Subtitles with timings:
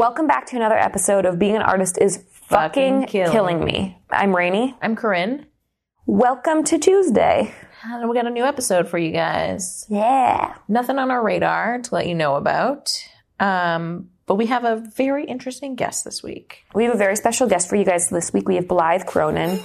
[0.00, 3.98] Welcome back to another episode of Being an Artist is Fucking, Fucking killing killing, me.
[4.08, 4.74] I'm Rainey.
[4.80, 5.44] I'm Corinne,
[6.06, 7.52] Welcome to Tuesday.
[7.84, 9.84] and we got a new episode for you guys.
[9.90, 10.54] Yeah.
[10.68, 12.90] Nothing on our radar to let you know about,
[13.40, 16.64] um, but we have a very interesting guest this week.
[16.72, 18.46] We have a very special guest for you guys this week.
[18.46, 19.58] We have Blythe Cronin,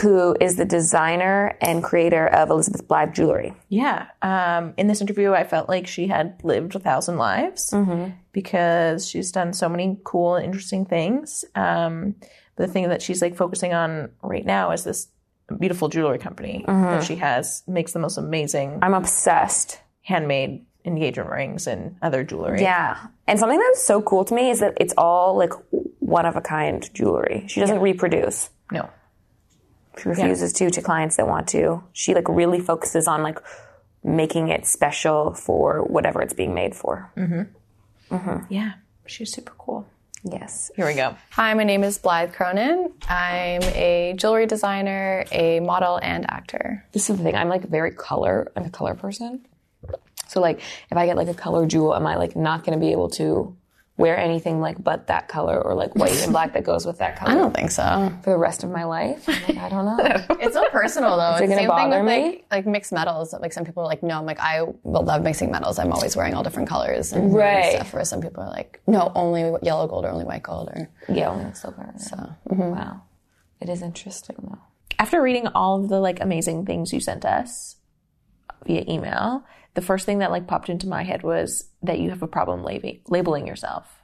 [0.00, 3.52] who is the designer and creator of Elizabeth Blythe Jewelry.
[3.68, 4.06] Yeah.
[4.22, 7.74] Um, in this interview, I felt like she had lived a thousand lives
[8.32, 11.44] because she's done so many cool and interesting things.
[11.54, 12.14] Um,
[12.56, 15.08] the thing that she's like focusing on right now is this
[15.60, 19.78] beautiful jewelry company that she has makes the most amazing I'm obsessed.
[20.00, 22.62] handmade engagement rings and other jewelry.
[22.62, 22.96] Yeah.
[23.26, 25.52] And something that's so cool to me is that it's all like
[25.98, 27.44] one of a kind jewelry.
[27.48, 28.50] She doesn't reproduce.
[28.70, 28.88] No.
[29.98, 31.82] She refuses to to clients that want to.
[31.92, 33.38] She like really focuses on like
[34.04, 37.10] making it special for whatever it's being made for.
[37.16, 38.14] Mm-hmm.
[38.14, 38.52] Mm-hmm.
[38.52, 38.74] Yeah.
[39.06, 39.86] She's super cool.
[40.22, 40.70] Yes.
[40.76, 41.16] Here we go.
[41.30, 42.92] Hi, my name is Blythe Cronin.
[43.08, 46.84] I'm a jewelry designer, a model, and actor.
[46.92, 47.36] This is the thing.
[47.36, 48.50] I'm like very color.
[48.56, 49.46] I'm a color person.
[50.28, 50.60] So like,
[50.90, 53.10] if I get like a color jewel, am I like not going to be able
[53.10, 53.56] to
[53.96, 57.16] wear anything like but that color or like white and black that goes with that
[57.16, 58.12] color I don't think so.
[58.22, 59.26] for the rest of my life?
[59.28, 60.36] I'm like, I don't know.
[60.46, 61.36] It's so personal though.
[61.36, 62.24] it it's gonna same bother thing with me?
[62.32, 63.32] like, like mixed metals.
[63.32, 65.78] Like some people are like, no, I'm like, I will love mixing metals.
[65.78, 67.74] I'm always wearing all different colors and Right.
[67.76, 67.92] stuff.
[67.92, 71.30] Whereas some people are like, no, only yellow gold or only white gold or yeah,
[71.30, 71.92] only silver.
[71.96, 72.60] So mm-hmm.
[72.60, 73.00] wow,
[73.60, 74.58] it is interesting though.
[74.98, 77.76] After reading all of the like amazing things you sent us
[78.64, 79.44] via email,
[79.74, 82.62] the first thing that like popped into my head was that you have a problem
[82.62, 84.00] lab- labeling yourself.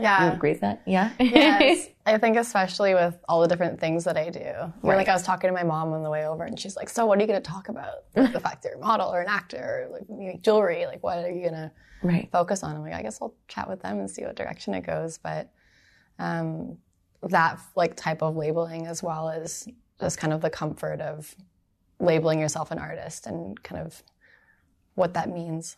[0.00, 0.26] yeah.
[0.26, 0.82] You agree with that?
[0.86, 1.10] Yeah.
[1.20, 1.88] yes.
[2.06, 4.72] I think especially with all the different things that I do.
[4.80, 6.88] Where like I was talking to my mom on the way over and she's like,
[6.88, 8.04] So what are you gonna talk about?
[8.14, 11.02] Like the fact that you're a model or an actor or like you jewelry, like
[11.02, 11.72] what are you gonna
[12.02, 12.28] right.
[12.30, 12.76] focus on?
[12.76, 15.18] I'm like, I guess I'll chat with them and see what direction it goes.
[15.18, 15.50] But
[16.18, 16.78] um
[17.22, 19.66] that like type of labeling as well as
[20.00, 21.34] just kind of the comfort of
[22.00, 24.02] labeling yourself an artist and kind of
[24.94, 25.76] what that means.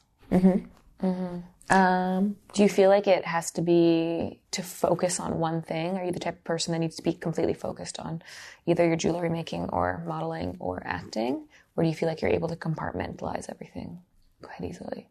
[1.69, 5.97] Um, Do you feel like it has to be to focus on one thing?
[5.99, 8.23] Are you the type of person that needs to be completely focused on
[8.67, 11.49] either your jewelry making or modeling or acting?
[11.77, 14.01] Or do you feel like you're able to compartmentalize everything
[14.43, 15.09] quite easily?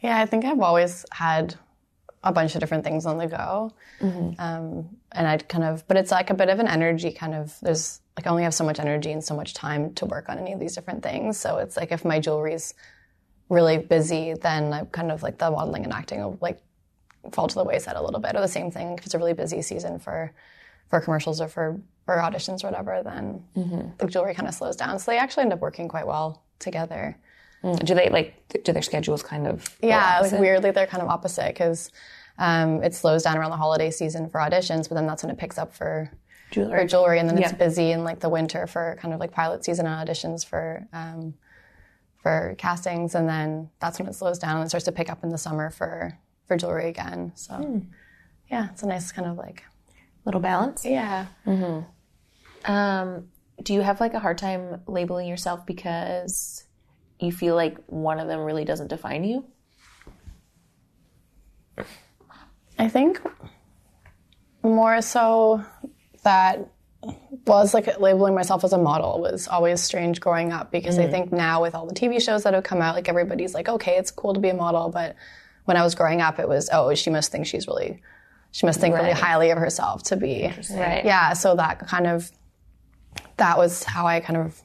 [0.00, 1.54] Yeah, I think I've always had
[2.22, 3.72] a bunch of different things on the go.
[4.38, 7.58] Um, and I'd kind of, but it's like a bit of an energy kind of,
[7.62, 10.38] there's like I only have so much energy and so much time to work on
[10.38, 11.36] any of these different things.
[11.36, 12.74] So it's like if my jewelry's
[13.48, 16.60] really busy, then I'm kind of like the modeling and acting will like
[17.32, 18.36] fall to the wayside a little bit.
[18.36, 20.32] Or the same thing, if it's a really busy season for,
[20.90, 23.42] for commercials or for, for auditions or whatever, then
[23.98, 24.98] the jewelry kind of slows down.
[24.98, 27.16] So they actually end up working quite well together.
[27.84, 29.76] Do they like, do their schedules kind of?
[29.82, 31.90] Yeah, like weirdly, they're kind of opposite because
[32.38, 35.38] um, it slows down around the holiday season for auditions, but then that's when it
[35.38, 36.10] picks up for
[36.54, 39.32] jewelry, for jewelry and then it's busy in like the winter for kind of like
[39.32, 41.34] pilot season and auditions for um,
[42.22, 45.22] for castings, and then that's when it slows down and it starts to pick up
[45.24, 47.32] in the summer for for jewelry again.
[47.34, 47.82] So
[48.50, 49.62] yeah, it's a nice kind of like
[50.24, 50.84] little balance.
[50.84, 51.26] yeah.
[52.64, 53.28] Um,
[53.62, 56.64] do you have like a hard time labeling yourself because
[57.20, 59.44] you feel like one of them really doesn't define you?
[62.78, 63.20] I think
[64.62, 65.62] more so
[66.24, 66.70] that
[67.46, 71.10] was like labeling myself as a model was always strange growing up because I mm.
[71.10, 73.96] think now with all the TV shows that have come out, like everybody's like, okay,
[73.96, 75.16] it's cool to be a model, but
[75.66, 78.00] when I was growing up, it was, oh, she must think she's really,
[78.52, 81.04] she must think really highly of herself to be, Right.
[81.04, 81.34] yeah.
[81.34, 82.30] So that kind of,
[83.36, 84.60] that was how I kind of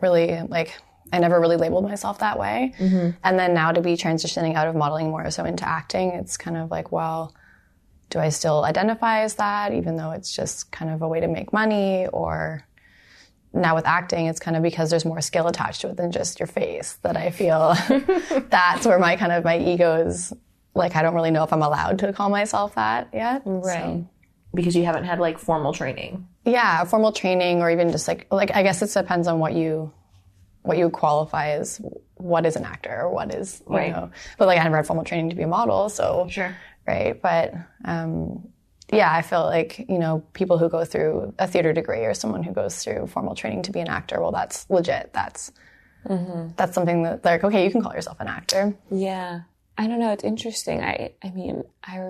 [0.00, 0.74] really like
[1.12, 2.74] I never really labeled myself that way.
[2.78, 3.10] Mm-hmm.
[3.22, 6.56] And then now to be transitioning out of modeling more so into acting, it's kind
[6.56, 7.34] of like, well,
[8.10, 11.28] do I still identify as that, even though it's just kind of a way to
[11.28, 12.06] make money?
[12.12, 12.64] Or
[13.52, 16.38] now with acting, it's kind of because there's more skill attached to it than just
[16.38, 17.74] your face that I feel
[18.50, 20.32] that's where my kind of my ego is
[20.74, 23.42] like, I don't really know if I'm allowed to call myself that yet.
[23.44, 24.06] So-
[24.54, 26.26] Because you haven't had like formal training.
[26.44, 29.92] yeah formal training or even just like like i guess it depends on what you
[30.62, 31.80] what you qualify as
[32.14, 33.90] what is an actor or what is you Right.
[33.92, 36.56] know but like i never had formal training to be a model so Sure.
[36.86, 37.52] Right but
[37.84, 38.46] um
[38.92, 42.42] yeah i feel like you know people who go through a theater degree or someone
[42.42, 45.52] who goes through formal training to be an actor well that's legit that's
[46.56, 49.40] that's something that like okay you can call yourself an actor Yeah.
[49.78, 50.10] I don't know.
[50.12, 50.82] It's interesting.
[50.82, 52.00] I, I mean, I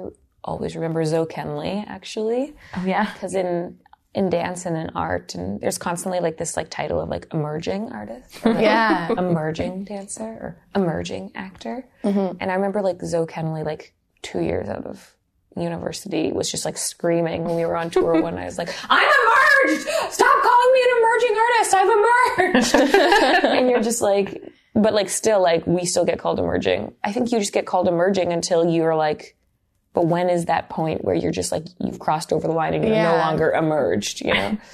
[0.44, 2.55] always remember Zoe Kenley actually.
[2.76, 3.11] Oh yeah.
[3.12, 3.79] because in
[4.14, 7.90] in dance and in art and there's constantly like this like title of like emerging
[7.93, 13.62] artist or, like, yeah emerging dancer or emerging actor and i remember like zoe kenley
[13.64, 15.16] like two years out of
[15.56, 18.42] university was just like screaming when we were on tour one night.
[18.42, 19.86] I was like, I'm emerged!
[20.12, 21.74] Stop calling me an emerging artist!
[21.74, 23.44] I've emerged!
[23.44, 24.42] and you're just like,
[24.74, 26.94] but like still like we still get called emerging.
[27.02, 29.36] I think you just get called emerging until you're like,
[29.94, 32.84] but when is that point where you're just like you've crossed over the line and
[32.84, 34.58] you're no longer emerged, you know?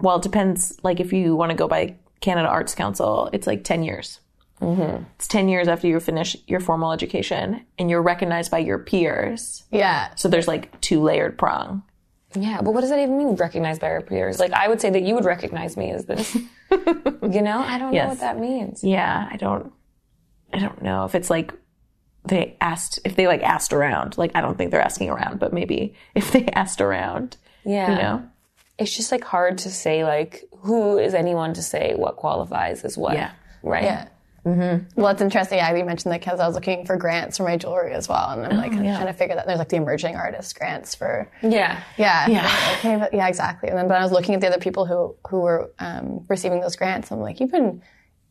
[0.00, 0.78] Well, it depends.
[0.84, 4.20] Like if you want to go by Canada Arts Council, it's like 10 years.
[4.60, 5.04] Mm-hmm.
[5.16, 9.64] It's 10 years after you finish your formal education and you're recognized by your peers.
[9.70, 10.14] Yeah.
[10.16, 11.82] So there's like two layered prong.
[12.34, 13.36] Yeah, but what does that even mean?
[13.36, 14.38] Recognized by our peers?
[14.38, 16.34] Like I would say that you would recognize me as this.
[16.70, 18.84] you know, I don't know what that means.
[18.84, 19.72] Yeah, I don't,
[20.52, 21.52] I don't know if it's like
[22.26, 24.18] they asked, if they like asked around.
[24.18, 27.96] Like I don't think they're asking around, but maybe if they asked around, Yeah, you
[27.96, 28.28] know?
[28.76, 30.04] it's just like hard to say.
[30.04, 33.14] Like, who is anyone to say what qualifies as what?
[33.14, 33.30] Yeah.
[33.62, 33.84] right.
[33.84, 34.08] Yeah.
[34.54, 35.00] Mm-hmm.
[35.00, 35.58] Well, it's interesting.
[35.58, 38.30] Yeah, you mentioned that because I was looking for grants for my jewelry as well,
[38.30, 39.46] and I'm like oh, trying to figure that.
[39.46, 42.74] There's like the emerging artist grants for yeah, yeah, Yeah.
[42.78, 43.68] Okay, but yeah, exactly.
[43.68, 46.60] And then, but I was looking at the other people who who were um, receiving
[46.60, 47.10] those grants.
[47.10, 47.82] I'm like, you've been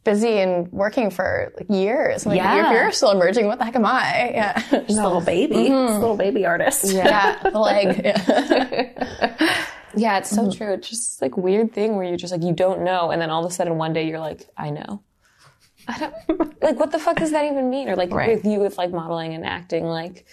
[0.08, 2.26] busy and working for like years.
[2.26, 2.68] I'm like, Yeah.
[2.68, 4.32] if you're still emerging, what the heck am I?
[4.34, 5.88] Yeah, Just a little baby, mm-hmm.
[5.88, 6.86] just a little baby artist.
[6.94, 8.02] yeah, the leg.
[8.06, 9.66] Yeah.
[9.96, 10.18] yeah.
[10.20, 10.58] It's so mm-hmm.
[10.58, 10.74] true.
[10.74, 13.46] It's just like weird thing where you're just like you don't know, and then all
[13.46, 15.04] of a sudden one day you're like, I know.
[15.88, 17.88] I don't like what the fuck does that even mean?
[17.90, 18.36] Or like Right.
[18.36, 20.26] with you with like modeling and acting, like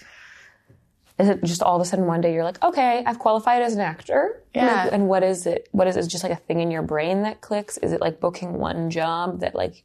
[1.17, 3.73] is it just all of a sudden one day you're like, okay, I've qualified as
[3.73, 4.43] an actor?
[4.53, 4.83] Yeah.
[4.83, 5.69] Like, and what is it?
[5.71, 6.01] What is it?
[6.01, 7.77] Is it just like a thing in your brain that clicks?
[7.77, 9.83] Is it like booking one job that like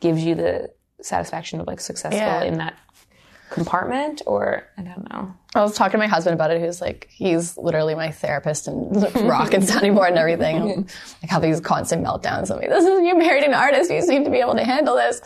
[0.00, 0.70] gives you the
[1.00, 2.42] satisfaction of like successful Yeah.
[2.42, 2.74] in that
[3.48, 4.20] compartment?
[4.26, 5.34] Or I don't know.
[5.54, 6.60] I was talking to my husband about it.
[6.60, 10.88] Who's like, he's literally my therapist and rock and sounding board and everything.
[11.22, 12.50] like have these constant meltdowns.
[12.50, 13.90] I'm like, this is you married an artist.
[13.90, 15.20] You seem to be able to handle this.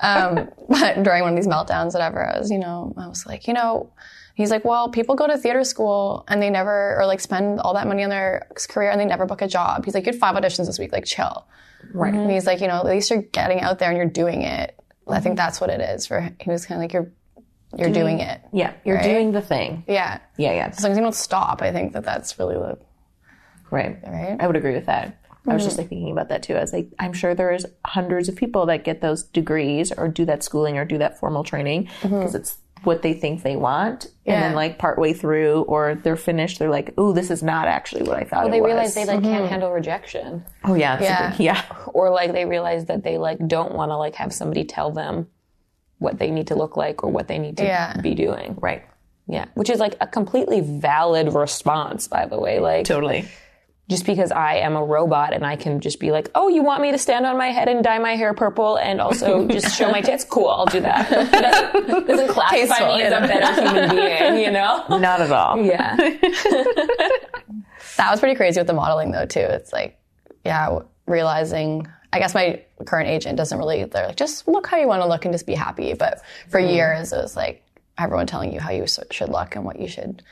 [0.00, 3.48] Um, but during one of these meltdowns, whatever, I was, you know, I was like,
[3.48, 3.90] you know,
[4.34, 7.72] he's like, well, people go to theater school and they never, or like spend all
[7.72, 9.86] that money on their career and they never book a job.
[9.86, 10.92] He's like, you had five auditions this week.
[10.92, 11.46] Like, chill.
[11.94, 12.12] Right.
[12.12, 14.76] And he's like, you know, at least you're getting out there and you're doing it.
[15.08, 16.20] I think that's what it is for.
[16.38, 17.10] He was kind of like, you're,
[17.76, 18.40] you're doing it.
[18.52, 19.04] Yeah, you're Right?
[19.04, 19.84] doing the thing.
[19.86, 20.18] Yeah.
[20.36, 20.68] Yeah, yeah.
[20.68, 22.78] As long as you don't stop, I think that that's really the
[23.70, 23.98] Right.
[24.04, 24.36] Right.
[24.38, 25.16] I would agree with that.
[25.46, 25.82] I was just mm-hmm.
[25.82, 26.54] like thinking about that too.
[26.54, 30.24] I was like, I'm sure there's hundreds of people that get those degrees or do
[30.26, 32.18] that schooling or do that formal training mm-hmm.
[32.18, 34.06] because it's what they think they want.
[34.26, 38.02] And then like partway through or they're finished, they're like, ooh, this is not actually
[38.02, 39.46] what I thought it They realize they like can't mm-hmm.
[39.46, 40.44] handle rejection.
[40.64, 41.02] oh yeah.
[41.02, 41.36] Yeah.
[41.38, 41.64] yeah.
[41.88, 45.26] or like they realize that they like don't want to like have somebody tell them
[46.00, 47.96] what they need to look like or what they need to Yeah.
[48.00, 48.56] be doing.
[48.60, 48.82] Right.
[49.28, 52.58] Yeah, which is like a completely valid response, by the way.
[52.58, 53.28] Like Totally.
[53.88, 56.82] just because I am a robot and I can just be like, oh, you want
[56.82, 59.88] me to stand on my head and dye my hair purple and also just show
[59.92, 60.24] my tits?
[60.24, 61.12] Cool, I'll do that.
[61.12, 64.84] It doesn't, doesn't classify Tasteful, me as a better human being, you know?
[64.98, 65.62] Not at all.
[65.64, 65.94] Yeah.
[67.96, 69.40] that was pretty crazy with the modeling though too.
[69.40, 69.98] It's like,
[70.44, 71.86] yeah, realizing.
[72.12, 73.84] I guess my current agent doesn't really.
[73.84, 75.94] They're like, just look how you want to look and just be happy.
[75.94, 76.74] But for mm-hmm.
[76.74, 77.62] years, it was like
[77.98, 80.22] everyone telling you how you should look and what you should.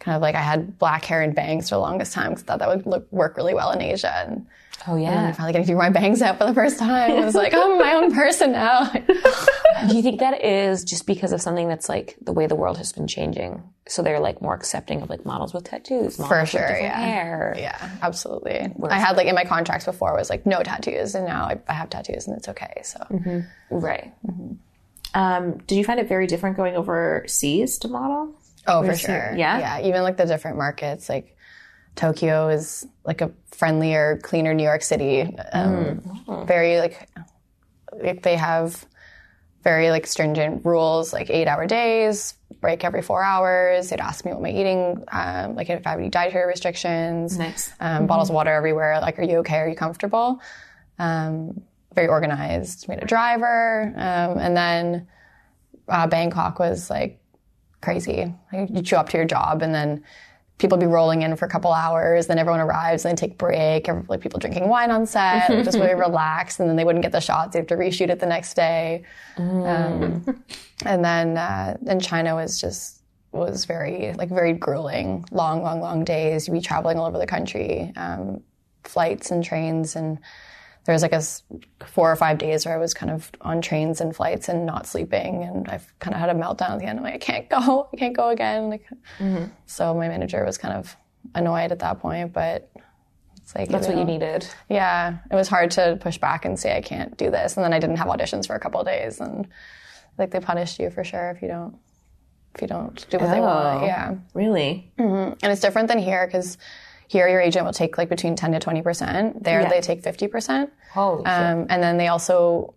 [0.00, 2.46] Kind of like I had black hair and bangs for the longest time because I
[2.46, 4.14] thought that would look, work really well in Asia.
[4.16, 4.46] And
[4.86, 5.32] Oh then I yeah.
[5.32, 7.10] finally getting to do my bangs out for the first time.
[7.10, 8.90] It was like, oh, I'm my own person now.
[9.88, 12.78] Do you think that is just because of something that's like the way the world
[12.78, 13.62] has been changing?
[13.88, 17.00] So they're like more accepting of like models with tattoos, models For sure, different yeah.
[17.00, 17.54] hair.
[17.58, 18.68] yeah, absolutely.
[18.88, 21.72] I had like in my contracts before was like no tattoos, and now I, I
[21.74, 22.82] have tattoos and it's okay.
[22.84, 23.42] So.
[23.70, 24.12] Right.
[25.14, 28.34] Um, did you find it very different going overseas to model?
[28.66, 29.36] Oh, for Where's your- sure.
[29.36, 29.58] yeah?
[29.80, 29.88] Yeah.
[29.88, 31.34] Even like the different markets, like
[31.98, 35.36] Tokyo is like a friendlier, cleaner New York City.
[35.52, 37.08] Um, Very like,
[38.22, 38.86] they have
[39.64, 43.90] very like stringent rules, like eight hour days, break every four hours.
[43.90, 47.36] They'd ask me what my eating, um, like if I have any dietary restrictions.
[47.36, 47.72] Nice.
[47.80, 49.00] Um, Bottles of water everywhere.
[49.00, 49.56] Like, are you okay?
[49.56, 50.40] Are you comfortable?
[51.00, 51.60] Um,
[51.94, 52.88] very organized.
[52.88, 55.08] Made a driver, um, and then
[55.88, 57.20] uh, Bangkok was like
[57.80, 58.32] crazy.
[58.52, 60.04] Like, you show up to your job and then
[60.58, 63.36] people be rolling in for a couple hours, then everyone arrives and they take a
[63.36, 67.02] break, every- like people drinking wine on set, just really relaxed, and then they wouldn't
[67.02, 67.52] get the shots.
[67.52, 69.04] They have to reshoot it the next day.
[69.36, 70.42] Um,
[70.84, 76.04] and then uh, then China was just was very like very grueling, long, long, long
[76.04, 76.48] days.
[76.48, 78.42] You'd be traveling all over the country, um,
[78.84, 80.18] flights and trains, and
[80.88, 81.20] there was like a
[81.84, 84.86] four or five days where I was kind of on trains and flights and not
[84.86, 86.98] sleeping, and I kind of had a meltdown at the end.
[86.98, 88.70] I'm like, I can't go, I can't go again.
[88.70, 88.86] Like,
[89.18, 89.52] mm-hmm.
[89.66, 90.96] so my manager was kind of
[91.34, 92.70] annoyed at that point, but
[93.36, 94.48] it's like That's what know, you needed.
[94.70, 97.74] Yeah, it was hard to push back and say I can't do this, and then
[97.74, 99.46] I didn't have auditions for a couple of days, and
[100.16, 101.76] like they punished you for sure if you don't
[102.54, 103.82] if you don't do what they want.
[103.82, 103.84] Oh.
[103.84, 104.14] Yeah.
[104.32, 104.90] Really?
[104.98, 106.56] Mm-hmm, and it's different than here because
[107.08, 109.42] here your agent will take like between 10 to 20%.
[109.42, 109.68] There Yeah.
[109.68, 110.70] they take 50%.
[110.92, 111.24] Holy.
[111.24, 112.74] Um, and then they also,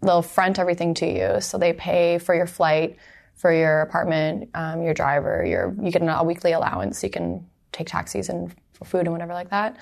[0.00, 1.40] they'll front everything to you.
[1.40, 2.96] So they pay for your flight,
[3.34, 7.02] for your apartment, um, your driver, your, you get a weekly allowance.
[7.02, 9.76] You can take taxis and for food and whatever like that.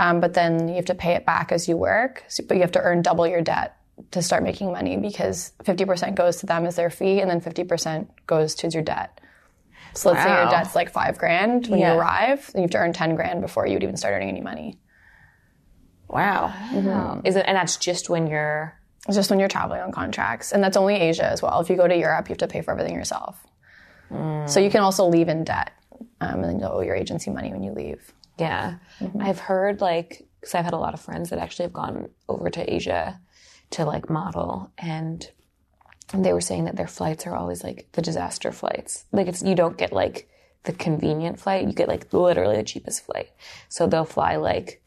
[0.00, 2.24] Um, but then you have to pay it back as you work.
[2.26, 3.76] So, but you have to earn double your debt
[4.10, 8.08] to start making money because 50% goes to them as their fee and then 50%
[8.26, 9.20] goes to your debt.
[9.94, 11.94] So let's say your debt's like five grand when Yeah.
[11.94, 14.40] you arrive, then you have to earn 10 grand before you'd even start earning any
[14.40, 14.78] money.
[16.08, 16.52] Wow.
[16.72, 17.20] Wow.
[17.24, 17.44] Is it?
[17.46, 18.74] And that's just when you're.
[19.06, 20.52] It's just when you're traveling on contracts.
[20.52, 21.60] And that's only Asia as well.
[21.60, 23.38] If you go to Europe, you have to pay for everything yourself.
[24.10, 24.48] Mm.
[24.48, 25.72] So you can also leave in debt.
[26.22, 28.14] Um, and then you'll owe your agency money when you leave.
[28.38, 28.76] Yeah.
[29.00, 29.20] Mm-hmm.
[29.20, 32.48] I've heard like, because I've had a lot of friends that actually have gone over
[32.48, 33.20] to Asia
[33.70, 35.30] to like model and
[36.22, 39.04] they were saying that their flights are always like the disaster flights.
[39.12, 40.28] Like it's, you don't get like
[40.64, 43.30] the convenient flight, you get like literally the cheapest flight.
[43.68, 44.82] So they'll fly like,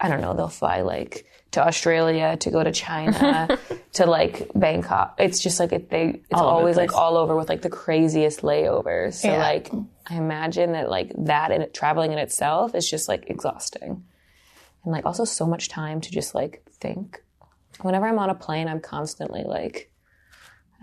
[0.00, 3.58] I don't know, they'll fly like to Australia, to go to China,
[3.92, 5.14] to like Bangkok.
[5.18, 8.40] It's just like it, they, it's the always like all over with like the craziest
[8.42, 9.14] layovers.
[9.14, 9.38] So Yeah.
[9.38, 9.70] like,
[10.06, 14.04] I imagine that like that and traveling in itself is just like exhausting.
[14.82, 17.22] And like also so much time to just like think.
[17.80, 19.90] Whenever I'm on a plane, I'm constantly like,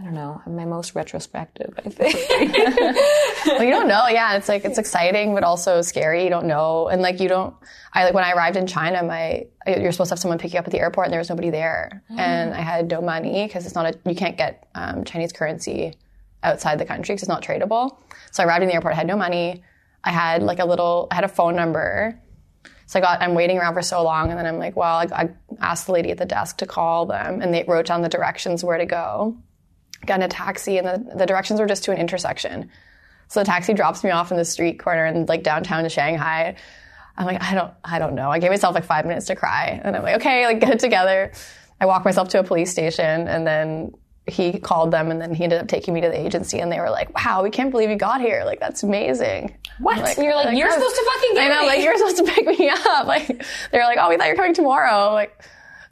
[0.02, 2.16] I don't know, I'm my most retrospective, I think.
[3.46, 4.08] well, you don't know.
[4.08, 6.24] Yeah, it's like it's exciting, but also scary.
[6.24, 7.54] You don't know, and like you don't.
[7.94, 10.60] I like when I arrived in China, my you're supposed to have someone pick you
[10.60, 13.68] up at the airport, and there was nobody there, and I had no money because
[13.68, 15.94] it's not a you can't get um, Chinese currency
[16.42, 17.98] outside the country because it's not tradable.
[18.32, 19.64] So I arrived in the airport, I had no money.
[20.04, 22.20] I had like a little, I had a phone number.
[22.88, 25.08] So I got, I'm waiting around for so long, and then I'm like, well, I,
[25.14, 25.30] I
[25.60, 28.64] asked the lady at the desk to call them, and they wrote down the directions
[28.64, 29.38] where to go.
[30.06, 32.70] Got in a taxi, and the, the directions were just to an intersection.
[33.28, 36.56] So the taxi drops me off in the street corner in like downtown Shanghai.
[37.18, 38.32] I'm like, I don't, I don't know.
[38.32, 40.80] I gave myself like five minutes to cry, and I'm like, okay, like get it
[40.80, 41.32] together.
[41.80, 43.94] I walked myself to a police station, and then
[44.28, 46.80] he called them, and then he ended up taking me to the agency, and they
[46.80, 48.44] were like, wow, we can't believe you got here.
[48.46, 49.56] Like that's amazing.
[49.80, 50.18] What?
[50.18, 51.68] You're like, you're supposed to fucking get I know, me.
[51.68, 53.08] like you're supposed to pick me up.
[53.08, 55.12] Like they're like, oh, we thought you were coming tomorrow.
[55.14, 55.44] Like,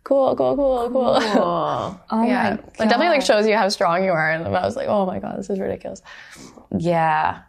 [0.09, 1.19] cool, cool, cool, cool.
[1.21, 1.99] Oh.
[2.09, 4.31] oh yeah, it definitely like shows you how strong you are.
[4.31, 6.01] And I was like, oh my god, this is ridiculous.
[6.77, 7.43] Yeah.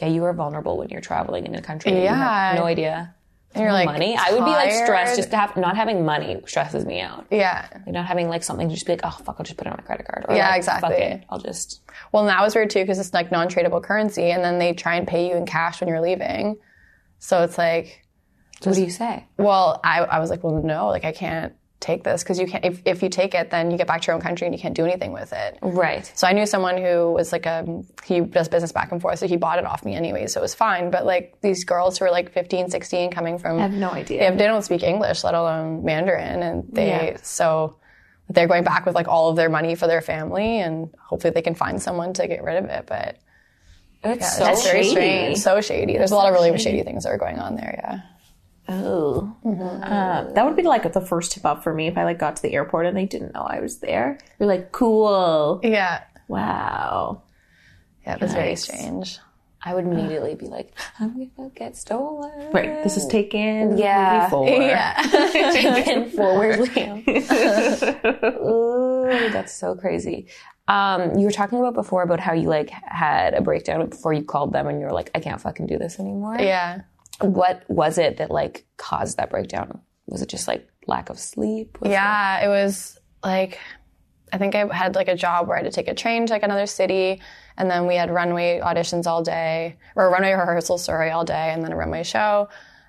[0.00, 2.02] Yeah, you are vulnerable when you're traveling in a country.
[2.02, 2.50] Yeah.
[2.52, 3.14] have no idea.
[3.54, 4.16] And you're like money.
[4.18, 7.26] I would be like stressed just to have not having money stresses me out.
[7.30, 7.68] Yeah.
[7.74, 9.70] Like not having like something to just be like, oh fuck, I'll just put it
[9.70, 10.24] on my credit card.
[10.28, 10.90] Or Yeah, like, exactly.
[10.90, 11.82] Fuck it, I'll just.
[12.12, 14.94] Well, and that was weird too because it's like non-tradable currency, and then they try
[14.94, 16.56] and pay you in cash when you're leaving.
[17.18, 18.01] So it's like,
[18.62, 19.26] So what do you say?
[19.36, 22.64] well, I, I was like, well, no, like I can't take this because you can't.
[22.64, 24.60] If, if you take it, then you get back to your own country and you
[24.62, 25.58] can't do anything with it.
[25.62, 26.10] Right.
[26.14, 29.26] So I knew someone who was like a he does business back and forth, so
[29.26, 30.92] he bought it off me anyway, so it was fine.
[30.92, 34.20] But like these girls who are like 15, 16 coming from I have no idea.
[34.20, 37.16] they, have, they don't speak English, let alone Mandarin, and they Yeah.
[37.22, 37.78] so
[38.28, 41.42] they're going back with like all of their money for their family, and hopefully they
[41.42, 42.86] can find someone to get rid of it.
[42.86, 43.16] But
[44.04, 44.90] It's so it's very shady.
[44.90, 45.98] strange, so shady.
[45.98, 47.74] There's a lot of really shady things that are going on there.
[47.82, 48.00] Yeah.
[48.68, 52.18] Oh, um, that would be like the first tip off for me if I like
[52.18, 54.18] got to the airport and they didn't know I was there.
[54.38, 56.02] You're like, cool, Yeah.
[56.28, 57.22] wow.
[58.06, 59.18] Yeah, it was very strange.
[59.64, 62.50] I would immediately be like, I'm gonna get stolen.
[62.52, 63.78] Right, this is taken.
[63.78, 64.28] Yeah.
[64.46, 64.94] Yeah.
[65.52, 67.06] taken forward, Liam.
[68.24, 70.26] Ooh, that's so crazy.
[70.68, 74.24] Um, you were talking about before about how you like had a breakdown before you
[74.24, 76.36] called them and you were like, I can't fucking do this anymore.
[76.38, 76.82] yeah.
[77.22, 79.80] What was it that like caused that breakdown?
[80.06, 81.78] Was it just like lack of sleep?
[81.80, 83.58] Was Yeah, it was like
[84.32, 86.32] I think I had like a job where I had to take a train to
[86.32, 87.20] like another city,
[87.58, 91.62] and then we had runway auditions all day, or runway rehearsal, sorry, all day, and
[91.62, 92.48] then a runway show,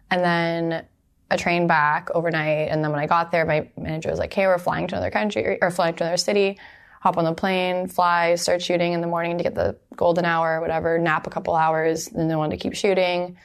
[0.09, 0.85] and then
[1.29, 2.69] a train back overnight.
[2.69, 5.11] And then when I got there, my manager was like, "Hey, we're flying to another
[5.11, 6.57] country or flying to another city."
[7.01, 10.55] Hop on the plane, fly, start shooting in the morning to get the golden hour
[10.55, 13.37] or whatever, nap a couple hours, and then wanted to keep shooting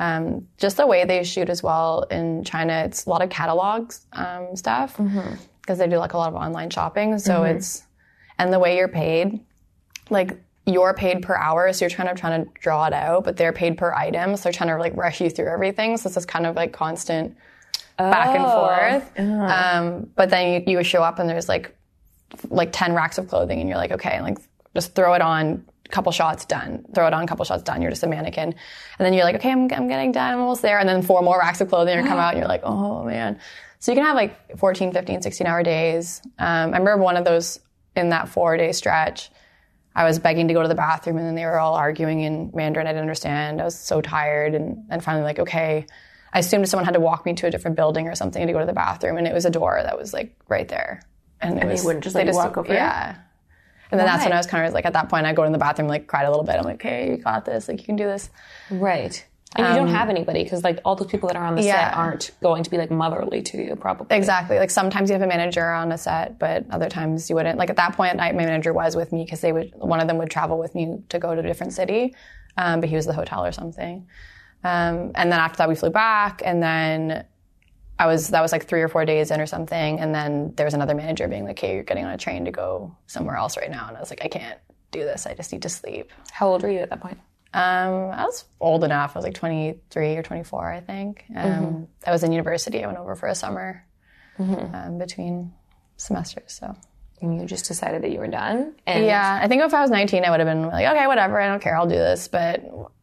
[0.00, 4.06] um, just the way they shoot as well in China, it's a lot of catalogs
[4.14, 4.96] um, stuff
[5.60, 7.18] because they do like a lot of online shopping.
[7.18, 7.84] So it's
[8.38, 9.38] and the way you're paid,
[10.08, 13.36] like you're paid per hour, so you're trying to trying to draw it out, but
[13.36, 15.96] they're paid per item, so they're trying to like rush you through everything.
[15.98, 17.36] So it's this kind of like constant
[18.10, 19.18] back and forth.
[19.78, 21.76] Um, but then you, you show up and there's like
[22.48, 24.38] like 10 racks of clothing and you're like, okay, like
[24.74, 26.84] just throw it on, couple shots done.
[26.94, 27.82] Throw it on, couple shots done.
[27.82, 28.48] You're just a mannequin.
[28.48, 28.54] And
[28.98, 30.34] then you're like, okay, I'm, I'm getting done.
[30.34, 30.78] I'm almost there.
[30.78, 33.38] And then four more racks of clothing are come out and you're like, oh man.
[33.78, 36.22] So you can have like 14, 15, 16 hour days.
[36.38, 37.60] Um, I remember one of those
[37.96, 39.30] in that four day stretch.
[39.94, 42.52] I was begging to go to the bathroom and then they were all arguing in
[42.54, 42.86] Mandarin.
[42.86, 43.60] I didn't understand.
[43.60, 45.86] I was so tired and, and finally like, okay.
[46.32, 48.60] I assumed someone had to walk me to a different building or something to go
[48.60, 51.02] to the bathroom and it was a door that was like right there.
[51.40, 52.72] And, it they wouldn't just, like, walk over?
[52.72, 53.16] Yeah.
[53.90, 55.52] And then that's when I was kind of like, at that point, I go in
[55.52, 56.56] the bathroom, like cried a little bit.
[56.56, 57.68] I'm like, okay, you got this.
[57.68, 58.30] Like, you can do this.
[58.70, 59.24] Right.
[59.56, 61.66] And you don't have anybody because like all those people that are on the Um,
[61.66, 61.90] yeah.
[61.90, 64.16] set aren't going to be like motherly to you, probably.
[64.16, 64.60] Exactly.
[64.60, 67.58] Like sometimes you have a manager on a set, but other times you wouldn't.
[67.58, 69.72] Like at that point, I, my manager was with me because they would.
[69.74, 72.14] One of them would travel with me to go to a different city,
[72.56, 74.06] um, but he was the hotel or something.
[74.62, 77.24] Um, and then after that, we flew back, and then
[78.00, 80.64] I was that was like three or four days in or something, and then there
[80.64, 83.58] was another manager being like, "Hey, you're getting on a train to go somewhere else
[83.58, 84.58] right now," and I was like, "I can't
[84.90, 85.26] do this.
[85.26, 87.18] I just need to sleep." How old were you at that point?
[87.52, 89.14] Um, I was old enough.
[89.14, 91.24] I was like 23 or 24, I think.
[91.36, 92.82] Um, I was in university.
[92.82, 93.84] I went over for a summer
[94.72, 95.52] um, between
[95.96, 96.52] semesters.
[96.52, 96.74] So
[97.20, 98.76] And you just decided that you were done.
[98.86, 101.38] And yeah, I think if I was 19, I would have been like, okay, whatever.
[101.40, 101.76] I don't care.
[101.76, 102.28] I'll do this.
[102.28, 102.62] But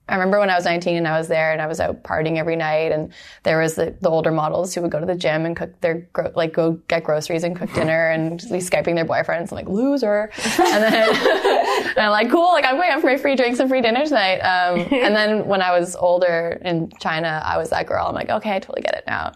[0.10, 2.38] I remember when I was 19 and I was there and I was out partying
[2.38, 3.12] every night and
[3.44, 6.08] there was the, the older models who would go to the gym and cook their,
[6.14, 9.52] gro- like go get groceries and cook dinner and be Skyping their boyfriends.
[9.52, 10.32] I'm like, loser.
[10.60, 11.10] And then,
[11.90, 12.54] and I'm like, cool.
[12.54, 14.40] Like I'm going out for my free drinks and free dinner tonight.
[14.40, 18.08] Um, and then when I was older in China, I was that girl.
[18.08, 19.34] I'm like, okay, I totally get it now.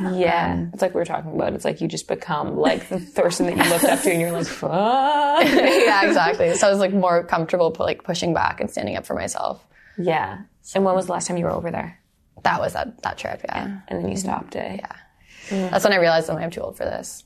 [0.00, 0.66] Yeah.
[0.72, 1.52] it's like we were talking about.
[1.52, 4.32] It's like you just become like the person that you looked up to and you're
[4.32, 4.70] like, fuck.
[5.44, 6.54] yeah, exactly.
[6.54, 9.66] So I was like more comfortable like pushing back and standing up for myself.
[10.00, 10.42] Yeah.
[10.74, 12.00] And when was the last time you were over there?
[12.42, 13.42] That was that, that trip.
[13.44, 13.80] Yeah.
[13.88, 14.80] And then you stopped it.
[14.80, 15.68] Yeah.
[15.70, 17.24] That's when I realized I'm, I'm too old for this.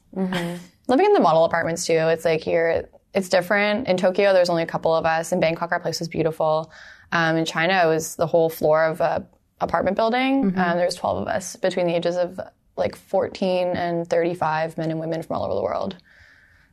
[0.88, 3.88] Living in the model apartments too, it's like here, it's different.
[3.88, 5.32] In Tokyo, there's only a couple of us.
[5.32, 6.72] In Bangkok, our place was beautiful.
[7.12, 9.26] Um, in China, it was the whole floor of a
[9.60, 10.46] apartment building.
[10.58, 12.40] Um, there was 12 of us between the ages of
[12.76, 15.96] like 14 and 35 men and women from all over the world.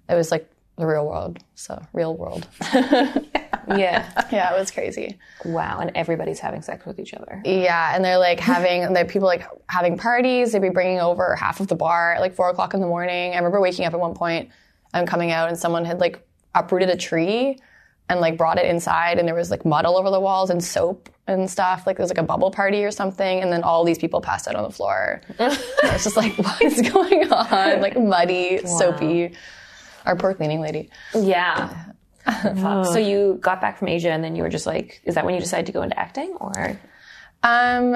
[0.10, 1.40] It was like the real world.
[1.56, 2.48] So real world.
[3.68, 4.10] Yeah.
[4.32, 5.18] yeah, it was crazy.
[5.46, 5.80] Wow.
[5.80, 7.42] And everybody's having sex with each other.
[7.46, 10.52] Yeah, and they're like having the people like having parties.
[10.52, 13.34] They'd be bringing over half of the bar at like four o'clock in the morning.
[13.34, 14.50] I remember waking up at one point
[14.94, 17.58] and coming out, and someone had like uprooted a tree
[18.10, 20.64] and like brought it inside, and there was like mud all over the walls and
[20.64, 21.86] soap and stuff.
[21.86, 24.48] Like there was like a bubble party or something, and then all these people passed
[24.48, 25.22] out on the floor.
[25.40, 25.58] I
[25.94, 27.82] was just like, what's going on?
[27.82, 29.34] Like muddy, soapy.
[30.06, 30.90] Our poor cleaning lady.
[31.14, 31.86] Yeah.
[32.54, 35.34] So you got back from Asia and then you were just like, is that when
[35.34, 36.80] you decided to go into acting or?
[37.42, 37.96] Um,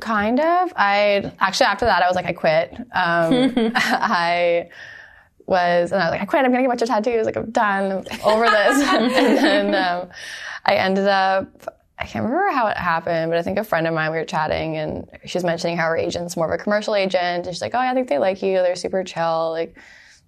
[0.00, 0.72] kind of.
[0.76, 2.74] I actually after that I was like I quit.
[2.92, 4.68] Um, I
[5.46, 6.44] was and I was like I quit.
[6.44, 7.26] I'm gonna get a bunch of tattoos.
[7.26, 8.04] Like I'm done.
[8.10, 8.88] I'm over this.
[8.88, 10.10] and then um,
[10.64, 11.78] I ended up.
[11.98, 14.24] I can't remember how it happened, but I think a friend of mine we were
[14.24, 17.46] chatting and she was mentioning how her agent's more of a commercial agent.
[17.46, 18.54] And she's like, "Oh, yeah, I think they like you.
[18.54, 19.50] They're super chill.
[19.52, 19.76] Like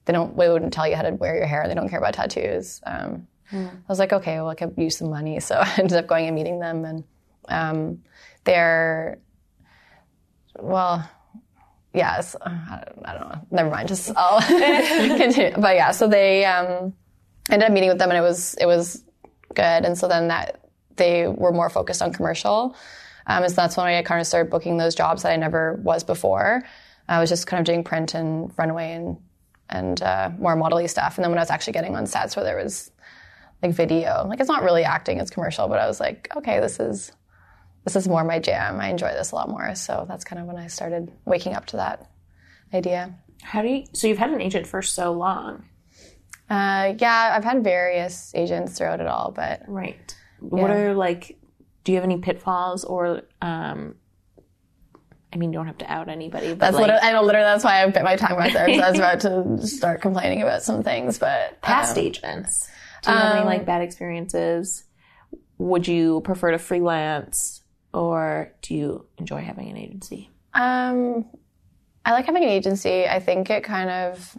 [0.05, 0.37] they don't.
[0.37, 1.67] They wouldn't tell you how to wear your hair.
[1.69, 5.11] They don't care about tattoos." Um, I was like, "Okay, well, I could use some
[5.11, 7.05] money." So I ended up going and meeting them, and
[7.49, 8.03] um,
[8.45, 9.19] they're
[10.59, 11.09] well,
[11.93, 12.37] yes.
[12.41, 13.47] I don't, I don't know.
[13.51, 13.89] Never mind.
[13.89, 14.41] Just I'll
[15.19, 15.53] continue.
[15.57, 16.95] But yeah, so they um,
[17.51, 19.05] ended up meeting with them, and it was it was
[19.55, 19.85] good.
[19.85, 20.61] And so then that
[20.97, 22.77] they were more focused on commercial.
[23.27, 25.75] Um, and so that's when I kind of started booking those jobs that I never
[25.83, 26.65] was before.
[27.09, 29.17] I was just kind of doing print and runway and
[29.71, 31.17] and uh, more modelly stuff.
[31.17, 32.91] And then when I was actually getting on sets where there was
[33.63, 36.81] like video, like it's not really acting, it's commercial, but I was like, okay, this
[36.81, 37.13] is
[37.85, 38.81] this is more my jam.
[38.81, 39.75] I enjoy this a lot more.
[39.75, 42.11] So that's kind of when I started waking up to that
[42.73, 43.15] idea.
[43.43, 43.85] How do you?
[43.93, 45.65] So you've had an agent for so long,
[46.49, 50.15] Uh, yeah, I've had various agents throughout it all, but right?
[50.41, 51.39] What are like?
[51.85, 53.23] Do you have any pitfalls or?
[53.43, 53.97] um
[55.35, 57.45] I mean, you don't have to out anybody, but that's like, literally, I know literally
[57.45, 58.67] that's why I bit my tongue right there.
[58.69, 59.21] 'cause I was about
[59.61, 62.69] to start complaining about some things, but past um, agents.
[63.03, 64.85] Do you have any like bad experiences?
[65.59, 70.31] Would you prefer to freelance, or do you enjoy having an agency?
[70.55, 71.27] Um,
[72.05, 73.07] I like having an agency.
[73.07, 74.37] I think it kind of,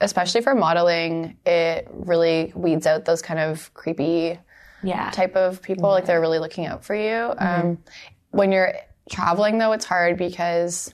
[0.00, 4.38] especially for modeling, it really weeds out those kind of creepy
[4.82, 5.88] Yeah, type of people.
[5.90, 7.32] Like they're really looking out for you.
[7.38, 7.78] Um,
[8.30, 8.74] when you're
[9.10, 10.92] traveling, though, it's hard because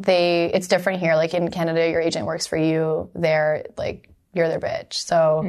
[0.00, 1.14] they it's different here.
[1.14, 3.10] Like in Canada, your agent works for you.
[3.14, 4.94] There, like you're their bitch.
[4.94, 5.42] So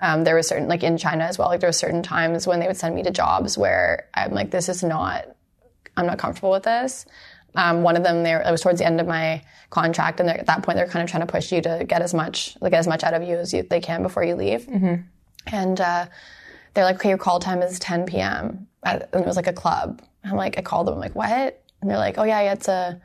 [0.00, 1.48] um, there was certain like in China as well.
[1.48, 4.50] Like there were certain times when they would send me to jobs where I'm like,
[4.50, 5.26] this is not.
[5.96, 7.04] I'm not comfortable with this.
[7.56, 10.46] Um, one of them, there, it was towards the end of my contract, and at
[10.46, 12.86] that point, they're kind of trying to push you to get as much, like as
[12.86, 14.68] much out of you as you, they can before you leave.
[15.48, 16.06] And uh,
[16.74, 18.68] they're like, okay, your call time is 10 p.m.
[18.84, 20.02] And it was like a club.
[20.24, 20.94] I'm like, I called them.
[20.94, 21.62] I'm like, what?
[21.80, 23.00] And they're like, oh yeah, yeah, it's a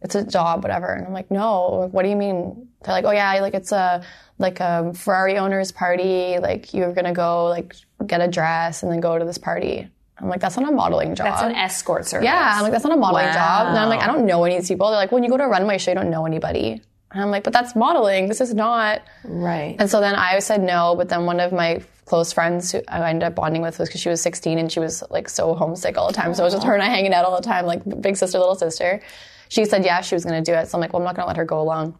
[0.00, 0.92] it's a job, whatever.
[0.92, 2.68] And I'm like, no, what do you mean?
[2.84, 4.04] They're like, oh yeah, like it's a,
[4.38, 6.38] like a Ferrari owner's party.
[6.38, 7.74] Like you're going to go like
[8.06, 9.88] get a dress and then go to this party.
[10.20, 11.26] I'm like, that's not a modeling job.
[11.26, 12.24] That's an escort service.
[12.24, 13.32] Yeah, I'm like, that's not a modeling Wow.
[13.34, 13.66] job.
[13.68, 14.88] And I'm like, I don't know any of these people.
[14.88, 16.80] They're like, when you go to a runway show, you don't know anybody.
[17.12, 18.28] And I'm like, but that's modeling.
[18.28, 19.02] This is not.
[19.24, 19.74] Right.
[19.80, 23.08] And so then I said no, but then one of my close friends who I
[23.10, 25.96] ended up bonding with was because she was 16 and she was like so homesick
[25.96, 26.34] all the time.
[26.34, 28.38] So it was just her and I hanging out all the time, like big sister,
[28.38, 29.00] little sister.
[29.48, 30.68] She said, yeah, she was going to do it.
[30.68, 31.96] So I'm like, well, I'm not going to let her go alone.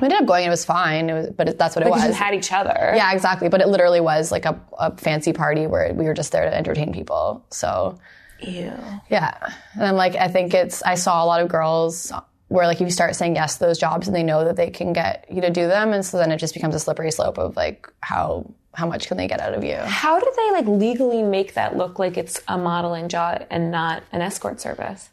[0.00, 0.42] We ended up going.
[0.42, 1.08] And it was fine.
[1.08, 2.16] It was, but it, that's what it Because you was.
[2.16, 2.92] had each other.
[2.94, 3.48] yeah, exactly.
[3.48, 6.54] But it literally was like a, a fancy party where we were just there to
[6.54, 7.44] entertain people.
[7.50, 7.98] So
[8.40, 8.72] Ew.
[9.08, 9.52] yeah.
[9.74, 12.12] And I'm like, I think it's, I saw a lot of girls
[12.48, 14.92] where like you start saying yes to those jobs and they know that they can
[14.92, 15.92] get you to do them.
[15.92, 19.16] And so then it just becomes a slippery slope of like, how, how much can
[19.16, 19.76] they get out of you?
[19.76, 24.02] How do they like legally make that look like it's a modeling job and not
[24.12, 25.08] an escort service?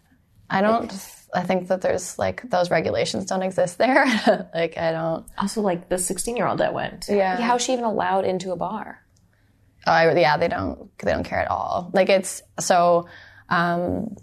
[0.50, 0.92] I don't,
[1.34, 4.06] I think that there's like, those regulations don't exist there.
[4.54, 7.06] like, I don't, Also, like the 16 year old that went.
[7.08, 7.40] yeah.
[7.40, 9.00] How is she even allowed into a bar?
[9.88, 10.96] Oh, I, yeah, they don't.
[11.00, 11.90] They don't care at all.
[11.94, 13.08] Like it's so.
[13.50, 14.16] Um,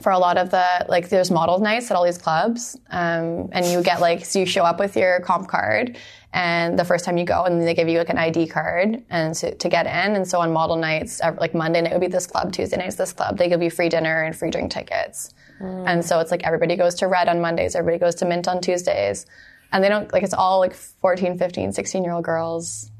[0.00, 3.66] for a lot of the like, there's model nights at all these clubs, um, and
[3.66, 5.96] you get like, so you show up with your comp card,
[6.32, 9.34] and the first time you go, and they give you like an ID card, and
[9.34, 10.16] to, to get in.
[10.16, 12.96] And so on model nights, like Monday night would be this club, Tuesday night night's
[12.96, 13.36] this club.
[13.36, 16.94] They give you free dinner and free drink tickets, and so it's like everybody goes
[16.96, 19.26] to Red on Mondays, everybody goes to Mint on Tuesdays,
[19.72, 22.90] and they don't like it's all like 14, 15, 16 year old girls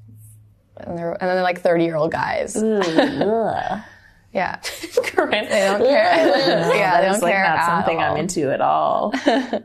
[0.77, 2.57] and they're and then they're like 30 year old guys.
[4.33, 4.57] yeah.
[5.05, 5.49] Corinne.
[5.49, 5.89] They don't care.
[6.77, 8.13] yeah, they don't It's like care not at something all.
[8.13, 9.13] I'm into at all.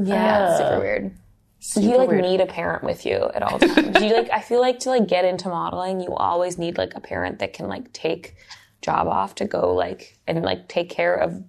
[0.00, 1.16] Yeah, it's super weird.
[1.60, 3.96] So you like need a parent with you at all times.
[3.98, 4.30] Do you like?
[4.30, 7.52] I feel like to like get into modeling, you always need like a parent that
[7.52, 8.36] can like take
[8.80, 11.42] job off to go like and like take care of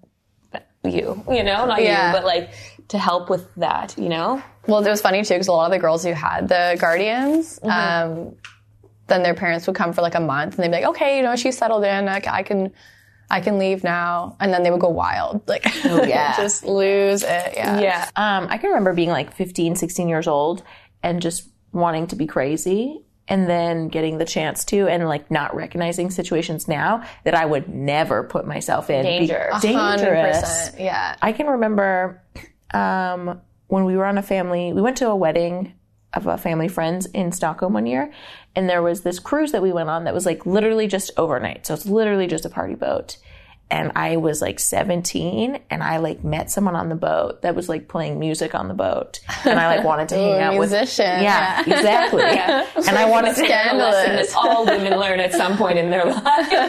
[0.84, 1.24] you.
[1.30, 2.08] You know, not Yeah.
[2.08, 2.50] you, but like
[2.88, 3.95] to help with that.
[4.00, 4.41] You know.
[4.67, 7.60] Well, it was funny too because a lot of the girls who had the guardians,
[7.62, 8.36] um,
[9.10, 11.24] then their parents would come for like a month and they'd be like, okay, you
[11.24, 12.08] know, she's settled in.
[12.08, 12.72] I, I can,
[13.30, 14.38] I can leave now.
[14.39, 16.36] And then they would go wild, like, yeah.
[16.38, 17.54] just lose it.
[17.56, 17.80] Yeah.
[17.80, 18.10] Yeah.
[18.15, 20.63] Um, I can remember being like 15, 16 years old
[21.04, 25.56] and just wanting to be crazy and then getting the chance to and like not
[25.56, 29.04] recognizing situations now that I would never put myself in.
[29.04, 29.50] Be- Danger.
[29.54, 30.69] A dangerous.
[30.72, 30.80] 100%.
[30.80, 31.15] Yeah.
[31.22, 32.22] I can remember
[32.74, 35.74] um, when we were on a family, we went to a wedding
[36.13, 38.12] of a family friends in Stockholm one year,
[38.56, 41.66] and there was this cruise that we went on that was like literally just overnight.
[41.66, 43.18] So it's literally just a party boat.
[43.72, 47.70] And I was like 17 and I like met someone on the boat that was
[47.70, 49.20] like playing music on the boat.
[49.46, 51.22] And I like wanted to hang Ooh, out with musician.
[51.22, 52.24] Yeah, exactly.
[52.90, 54.34] And I wanted to Lesson Scandalous.
[54.34, 56.24] that all women learn at some point in their lives.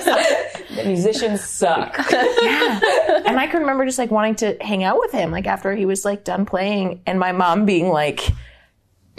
[0.04, 1.96] that musicians suck.
[2.42, 2.80] yeah.
[3.24, 5.86] and I can remember just like wanting to hang out with him, like after he
[5.86, 8.28] was like done playing, and my mom being like,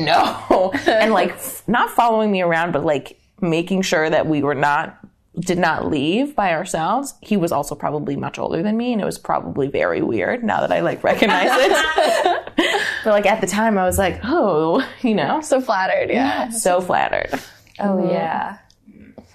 [0.05, 1.35] "No," and like
[1.67, 4.97] not following me around, but like making sure that we were not
[5.39, 7.13] did not leave by ourselves.
[7.21, 10.59] He was also probably much older than me, and it was probably very weird now
[10.61, 12.53] that I like recognize it.
[13.03, 16.09] but like at the time, I was like, "Oh, you know." So flattered.
[16.09, 16.49] Yeah.
[16.61, 17.31] So flattered.
[17.79, 18.09] Oh mm-hmm.
[18.09, 18.57] yeah.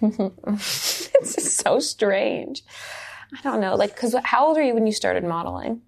[0.02, 2.62] it's just so strange.
[3.36, 5.82] I don't know, like, because how old are you when you started modeling?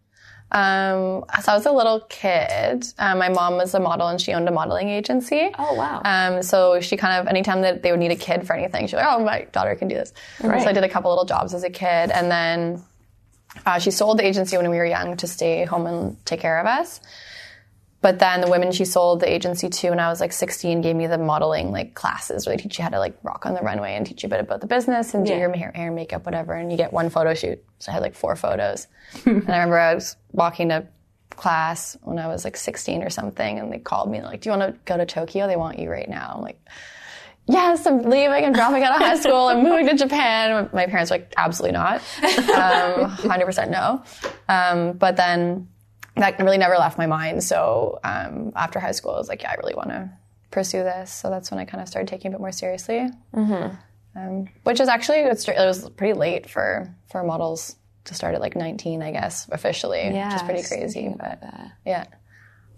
[0.50, 2.86] Um, so I was a little kid.
[2.98, 5.50] Um, my mom was a model and she owned a modeling agency.
[5.58, 6.00] Oh wow.
[6.04, 8.94] Um, so she kind of, anytime that they would need a kid for anything, she's
[8.94, 10.12] like, oh, my daughter can do this.
[10.40, 12.10] So I did a couple little jobs as a kid.
[12.10, 12.82] And then
[13.66, 16.58] uh, she sold the agency when we were young to stay home and take care
[16.58, 17.00] of us.
[18.00, 20.94] But then the women she sold the agency to when I was like 16 gave
[20.94, 23.60] me the modeling like classes where they teach you how to like rock on the
[23.60, 25.38] runway and teach you a bit about the business and do Yeah.
[25.40, 26.52] your hair, hair and makeup, whatever.
[26.52, 27.62] And you get one photo shoot.
[27.80, 28.86] So I had like four photos.
[29.26, 30.86] and I remember I was walking to
[31.30, 34.56] class when I was like 16 or something and they called me like, do you
[34.56, 35.46] want to go to Tokyo?
[35.48, 36.34] They want you right now.
[36.36, 36.60] I'm like,
[37.46, 38.44] yes, I'm leaving.
[38.44, 39.48] I'm dropping out of high school.
[39.48, 40.68] I'm moving to Japan.
[40.72, 42.00] My parents were like, absolutely not.
[42.22, 44.02] Um, 100% no.
[44.48, 45.68] Um, but then
[46.18, 47.42] that really never left my mind.
[47.44, 50.10] So um, after high school, I was like, yeah, I really want to
[50.50, 51.12] pursue this.
[51.12, 53.08] So that's when I kind of started taking it a bit more seriously.
[54.16, 58.56] Um, which is actually it was pretty late for, for models to start at like
[58.56, 61.14] 19, I guess, officially, yeah, which is pretty crazy.
[61.16, 61.42] But
[61.86, 62.06] yeah.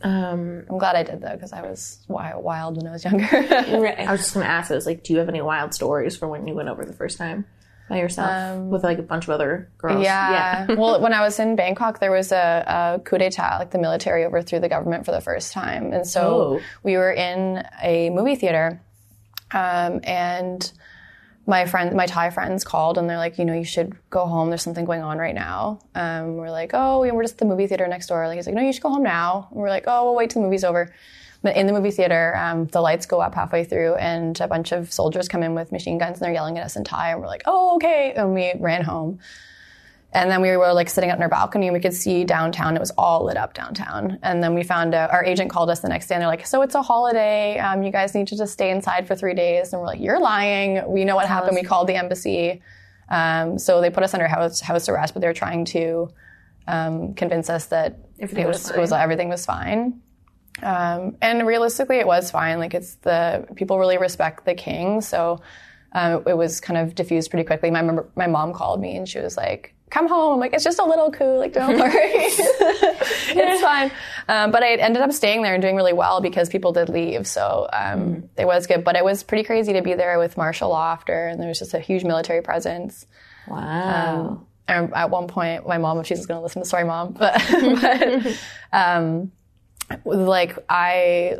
[0.03, 3.29] Um, I'm glad I did though, because I was wild when I was younger.
[3.33, 6.17] I was just going to ask, I was like, do you have any wild stories
[6.17, 7.47] for when you went over the first time
[7.91, 10.03] by yourself with like a bunch of other girls?
[10.03, 10.67] Yeah.
[10.79, 12.65] well, when I was in Bangkok, there was a,
[12.97, 15.93] a coup d'etat, like the military overthrew the government for the first time.
[15.93, 16.61] And so Oh.
[16.83, 18.81] we were in a movie theater,
[19.53, 20.73] um, and
[21.47, 24.51] my friend, my Thai friends called and they're like, you know, you should go home.
[24.51, 25.81] There's something going on right now.
[25.97, 28.25] Um, we're like, oh, we're just at the movie theater next door.
[28.29, 29.49] Like, he's like, no, you should go home now.
[29.51, 30.95] And we're like, oh, we'll wait till the movie's over.
[31.43, 34.73] But in the movie theater, um, the lights go up halfway through, and a bunch
[34.73, 37.13] of soldiers come in with machine guns, and they're yelling at us in Thai.
[37.13, 38.13] And we're like, oh, okay.
[38.15, 39.21] And we ran home.
[40.13, 42.75] And then we were like sitting out on our balcony and we could see downtown.
[42.75, 44.19] It was all lit up downtown.
[44.23, 46.45] And then we found out our agent called us the next day and they're like,
[46.47, 47.59] so it's a holiday.
[47.59, 49.73] Um, you guys need to just stay inside for three days.
[49.73, 50.83] And we're like, you're lying.
[50.91, 51.55] We know what happened.
[51.55, 52.61] We called the embassy.
[53.09, 56.11] Um, so they put us under house, house arrest, but they were trying to
[56.67, 60.01] um, convince us that it was was, it was everything was fine.
[60.63, 62.59] Um, and realistically, it was fine.
[62.59, 65.41] Like it's the people really respect the king, so
[65.93, 67.71] um, it was kind of diffused pretty quickly.
[67.71, 67.83] My
[68.15, 70.85] my mom called me and she was like, "Come home." I'm like, "It's just a
[70.85, 71.39] little coup.
[71.39, 73.91] Like, don't worry, it's fine."
[74.29, 77.27] Um, but I ended up staying there and doing really well because people did leave,
[77.27, 78.85] so um, it was good.
[78.85, 81.59] But it was pretty crazy to be there with martial law after, and there was
[81.59, 83.07] just a huge military presence.
[83.49, 84.47] Wow.
[84.69, 87.43] And at one point, my mom, if she's going to listen to sorry, mom, but,
[87.51, 88.39] but
[88.73, 89.33] um,
[90.05, 91.39] like I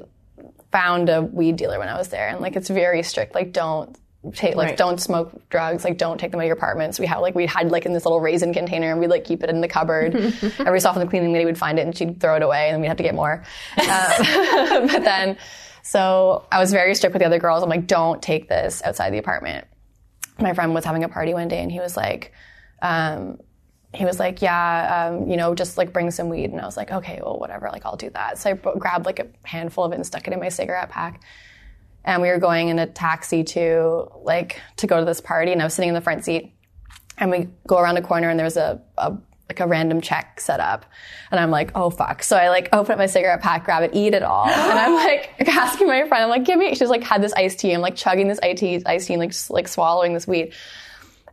[0.73, 3.35] found a weed dealer when I was there, and like it's very strict.
[3.35, 3.97] Like, don't
[4.35, 4.77] take like Right.
[4.77, 5.83] don't smoke drugs.
[5.85, 6.99] Like, don't take them out of your apartments.
[6.99, 9.43] We had like we had like in this little raisin container, and we'd like keep
[9.43, 10.15] it in the cupboard.
[10.59, 12.75] Every so often, the cleaning lady would find it, and she'd throw it away, and
[12.75, 13.43] then we'd have to get more.
[13.79, 13.87] Um,
[14.89, 15.37] but then,
[15.83, 17.63] so I was very strict with the other girls.
[17.63, 19.67] I'm like, don't take this outside the apartment
[20.39, 22.33] my friend was having a party one day and he was like,
[22.81, 23.39] um,
[23.93, 26.51] he was like, yeah, um, you know, just like bring some weed.
[26.51, 28.39] And I was like, okay, well, whatever, like I'll do that.
[28.39, 31.23] So I grabbed like a handful of it and stuck it in my cigarette pack.
[32.05, 35.61] And we were going in a taxi to like to go to this party, and
[35.61, 36.55] I was sitting in the front seat.
[37.19, 39.19] And we go around a corner, and there was a, a
[39.51, 40.87] like a random check set up,
[41.31, 42.23] and I'm like, oh fuck.
[42.23, 44.95] So I like open up my cigarette pack, grab it, eat it all, and I'm
[44.95, 46.75] like asking my friend, I'm like, give me.
[46.75, 47.73] She's like had this iced tea.
[47.73, 50.55] I'm like chugging this iced tea, iced tea, and like just, like swallowing this weed.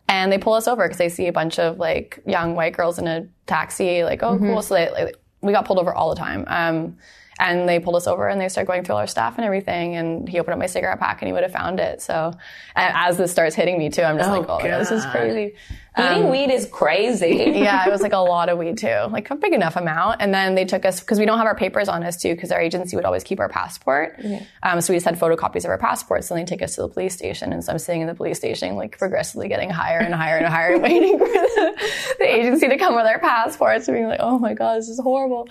[0.10, 2.98] And they pull us over because they see a bunch of like young white girls
[2.98, 4.62] in a taxi, like, oh, cool.
[4.62, 6.46] So they, like, we got pulled over all the time.
[6.48, 6.98] Um,
[7.40, 9.96] and they pulled us over and they started going through all our stuff and everything.
[9.96, 12.02] And he opened up my cigarette pack and he would have found it.
[12.02, 12.32] So
[12.76, 15.06] and as this starts hitting me too, I'm just Oh, like, oh, God, this is
[15.06, 15.54] crazy.
[16.00, 17.28] Eating weed is crazy.
[17.56, 20.22] yeah, it was like a lot of weed too, like a big enough amount.
[20.22, 22.52] And then they took us because we don't have our papers on us too, because
[22.52, 24.20] our agency would always keep our passport.
[24.64, 26.90] Um, so we just had photocopies of our passports, and they take us to the
[26.90, 27.54] police station.
[27.54, 30.46] And so I'm sitting in the police station, like progressively getting higher and higher and
[30.46, 34.38] higher, waiting for the, the agency to come with our passports, and being like, oh
[34.40, 35.48] my god, this is horrible.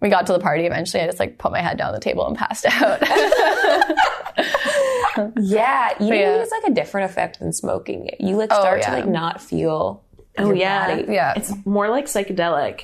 [0.00, 1.02] We got to the party eventually.
[1.02, 3.00] I just like put my head down on the table and passed out.
[5.36, 6.36] Yeah, eating yeah.
[6.36, 8.10] weed is like a different effect than smoking.
[8.20, 8.90] You like Oh, start yeah.
[8.90, 10.02] to like not feel.
[10.38, 11.12] Oh your yeah, body.
[11.12, 11.34] Yeah.
[11.36, 12.82] It's more like psychedelic.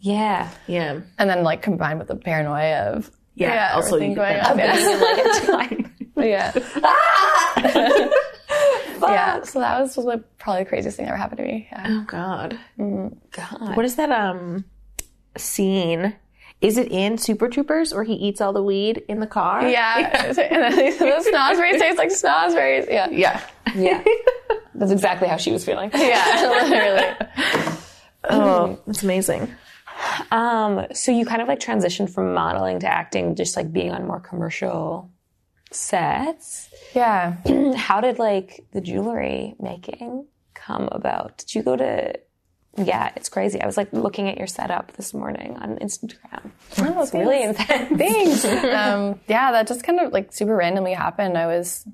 [0.00, 0.48] Yeah.
[0.66, 4.56] Yeah, and then like combined with the paranoia of Yeah, also you going get on.
[4.56, 4.98] that Yeah.
[5.00, 5.94] like a time.
[6.16, 6.52] yeah.
[9.02, 9.42] yeah.
[9.42, 11.68] So that was like probably the craziest thing that ever happened to me.
[11.70, 11.86] Yeah.
[11.88, 12.58] Oh God.
[12.78, 13.76] God.
[13.76, 14.64] What is that um
[15.36, 16.14] scene?
[16.60, 19.66] Is it in Super Troopers where he eats all the weed in the car?
[19.66, 20.26] Yeah.
[20.26, 22.86] and then the snozberries taste like snozberries.
[22.90, 23.08] Yeah.
[23.10, 23.42] Yeah.
[23.74, 24.04] Yeah.
[24.74, 25.90] That's exactly how she was feeling.
[25.94, 26.64] Yeah.
[26.68, 27.76] Literally.
[28.28, 29.54] Oh, that's amazing.
[30.30, 34.06] Um, so you kind of like transitioned from modeling to acting, just like being on
[34.06, 35.10] more commercial
[35.70, 36.68] sets.
[36.94, 37.36] Yeah.
[37.76, 41.38] How did like the jewelry making come about?
[41.38, 42.18] Did you go to?
[42.76, 43.60] Yeah, it's crazy.
[43.60, 46.50] I was like looking at your setup this morning on Instagram.
[46.78, 47.98] Oh, It's really intense.
[47.98, 48.44] Thanks.
[48.64, 51.36] um, yeah, that just kind of like super randomly happened.
[51.36, 51.86] I was,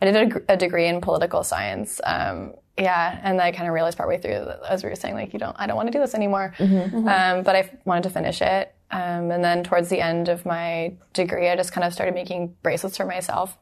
[0.00, 2.00] I did a, a degree in political science.
[2.04, 5.32] Um, yeah, and I kind of realized partway through, that, as we were saying, like,
[5.32, 6.54] you don't, I don't want to do this anymore.
[6.60, 8.72] Um, but I f- wanted to finish it.
[8.90, 12.54] Um, and then towards the end of my degree, I just kind of started making
[12.62, 13.56] bracelets for myself.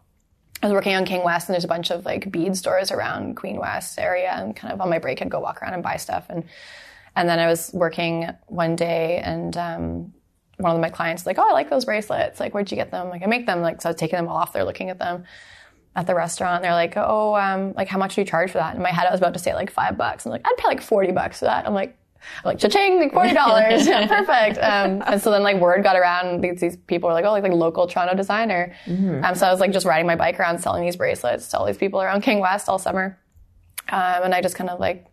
[0.62, 3.36] I was working on King West, and there's a bunch of like bead stores around
[3.36, 5.96] Queen West area, and kind of on my break, I'd go walk around and buy
[5.96, 6.26] stuff.
[6.28, 6.44] And
[7.14, 10.14] and then I was working one day, and um,
[10.58, 12.40] one of my clients was like, "Oh, I like those bracelets.
[12.40, 13.60] Like, where'd you get them?" Like, I make them.
[13.60, 14.52] Like, so I was taking them off.
[14.52, 15.24] They're looking at them
[15.94, 16.62] at the restaurant.
[16.62, 19.06] They're like, "Oh, um, like how much do you charge for that?" In my head,
[19.06, 20.26] I was about to say like five bucks.
[20.26, 21.98] I'm like, "I'd pay like forty bucks for that." I'm like.
[22.44, 24.58] I'm like cha-ching, like forty dollars, yeah, perfect.
[24.58, 26.42] Um, and so then like word got around.
[26.42, 28.74] These, these people were like, oh, like, like local Toronto designer.
[29.24, 31.66] Um, so I was like just riding my bike around selling these bracelets to all
[31.66, 33.18] these people around King West all summer.
[33.88, 35.06] Um, and I just kind of like,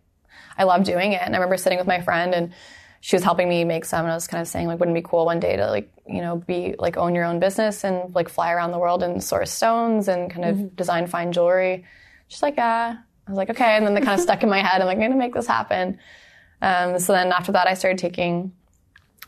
[0.58, 1.22] I love doing it.
[1.22, 2.52] And I remember sitting with my friend and
[3.00, 4.00] she was helping me make some.
[4.00, 5.92] And I was kind of saying like, wouldn't it be cool one day to like,
[6.06, 9.22] you know, be like own your own business and like fly around the world and
[9.22, 11.84] source stones and kind of design fine jewelry.
[12.28, 12.96] She's like, yeah.
[13.26, 13.76] I was like, okay.
[13.76, 14.80] And then they kind of stuck in my head.
[14.80, 15.98] I'm like, I'm going to make this happen.
[16.64, 18.52] Um, so then after that, I started taking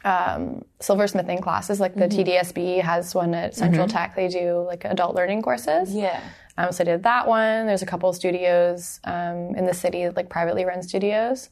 [0.05, 1.81] um, silversmithing classes.
[1.81, 4.17] Like the TDSB has one at Central Tech.
[4.17, 5.95] They do like adult learning courses.
[5.95, 6.23] Yeah.
[6.57, 7.67] Um, so I did that one.
[7.67, 11.51] There's a couple of studios um, in the city, like privately run studios.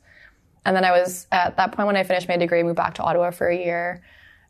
[0.65, 3.03] And then I was at that point when I finished my degree, moved back to
[3.03, 4.03] Ottawa for a year.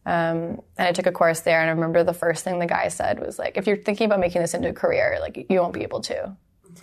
[0.07, 1.61] Um, and I took a course there.
[1.61, 4.20] And I remember the first thing the guy said was like, if you're thinking about
[4.20, 6.37] making this into a career, like you won't be able to.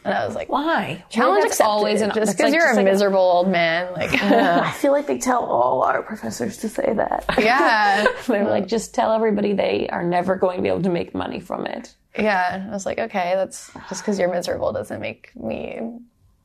[0.03, 1.03] And I was like, Why?
[1.09, 1.65] challenge accepted.
[1.69, 3.91] always an- just because like- you're a like miserable old man.
[3.93, 7.25] Like, I feel like they tell all our professors to say that.
[7.39, 8.05] yeah.
[8.27, 11.39] They're like, just tell everybody they are never going to be able to make money
[11.39, 11.95] from it.
[12.17, 12.65] Yeah.
[12.67, 15.79] I was like, okay, that's just because you're miserable doesn't make me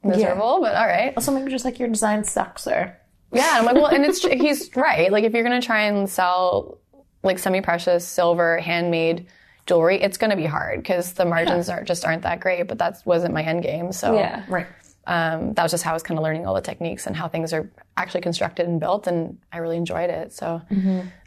[0.05, 1.13] miserable, but all right.
[1.17, 2.97] Also, maybe just like your design sucks, sir.
[3.33, 5.11] Yeah, I'm like, well, and it's he's right.
[5.11, 6.79] Like, if you're gonna try and sell
[7.25, 9.27] like semi-precious silver handmade
[9.67, 12.69] jewelry, it's gonna be hard because the margins are just aren't that great.
[12.69, 13.93] But that wasn't my end game.
[13.93, 14.43] So Yeah.
[14.49, 14.67] Right.
[15.07, 17.29] um, that was just how I was kind of learning all the techniques and how
[17.29, 20.33] things are actually constructed and built, and I really enjoyed it.
[20.33, 20.61] So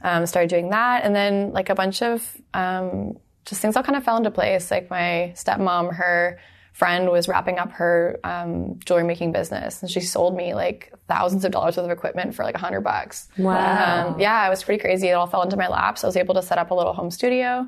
[0.02, 3.96] um, started doing that, and then like a bunch of um, just things all kind
[3.98, 4.70] of fell into place.
[4.72, 6.40] Like my stepmom, her
[6.80, 11.44] friend was wrapping up her um, jewelry making business, and she sold me like thousands
[11.44, 13.28] of dollars worth of equipment for like a hundred bucks.
[13.38, 14.14] Wow.
[14.14, 15.10] Um, yeah, it was pretty crazy.
[15.10, 15.98] It all fell into my lap.
[15.98, 17.68] So I was able to set up a little home studio.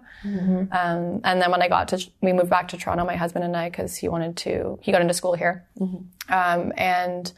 [0.71, 3.57] Um, and then when I got to, we moved back to Toronto, my husband and
[3.57, 5.65] I, because he wanted to, he got into school here.
[6.29, 7.33] Um, and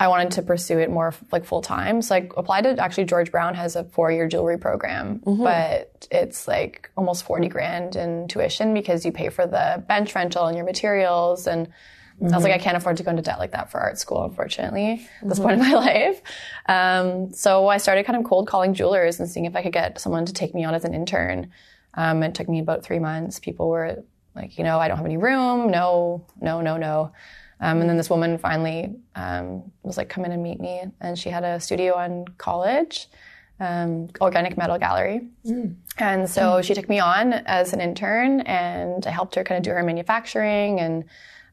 [0.00, 2.00] I wanted to pursue it more like full time.
[2.00, 6.48] So I applied to actually George Brown has a four year jewelry program, but it's
[6.48, 10.64] like almost 40 grand in tuition because you pay for the bench rental and your
[10.64, 11.46] materials.
[11.46, 11.68] And
[12.22, 14.24] I was like, I can't afford to go into debt like that for art school,
[14.24, 16.22] unfortunately, at this point in my life.
[16.66, 20.00] Um, so I started kind of cold calling jewelers and seeing if I could get
[20.00, 21.50] someone to take me on as an intern.
[21.94, 23.38] Um, it took me about three months.
[23.38, 24.02] People were
[24.34, 25.70] like, you know, I don't have any room.
[25.70, 27.12] No, no, no, no.
[27.60, 30.82] Um, and then this woman finally um, was like, come in and meet me.
[31.00, 33.08] And she had a studio on college,
[33.60, 35.28] um, Organic Metal Gallery.
[35.98, 39.62] And so she took me on as an intern and I helped her kind of
[39.62, 41.04] do her manufacturing and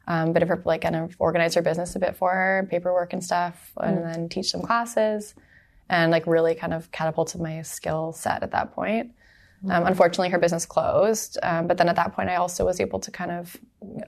[0.07, 3.11] um, bit of her, like kind of organize her business a bit for her, paperwork
[3.11, 5.35] and stuff, and then teach some classes
[5.89, 9.11] and like really kind of catapulted my skill set at that point.
[9.67, 12.99] Um, unfortunately, her business closed, um, but then at that point, I also was able
[12.99, 13.57] to kind of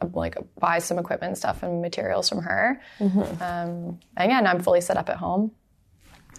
[0.02, 2.80] uh, like buy some equipment and stuff and materials from her.
[3.00, 5.52] Um, and yeah, now I'm fully set up at home.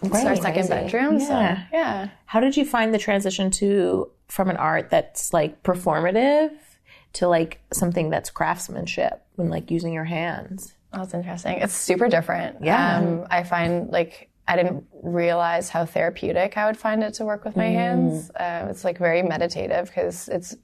[0.02, 1.18] It's our second bedroom.
[1.18, 1.26] Yeah.
[1.26, 2.08] So yeah.
[2.26, 6.52] How did you find the transition to from an art that's like performative
[7.14, 10.74] to like something that's craftsmanship and like using your hands?
[10.92, 11.58] That's interesting.
[11.58, 12.64] It's super different.
[12.64, 12.98] Yeah.
[12.98, 17.44] Um, I find like I didn't realize how therapeutic I would find it to work
[17.44, 18.32] with my hands.
[18.34, 20.56] Um, it's like very meditative because it's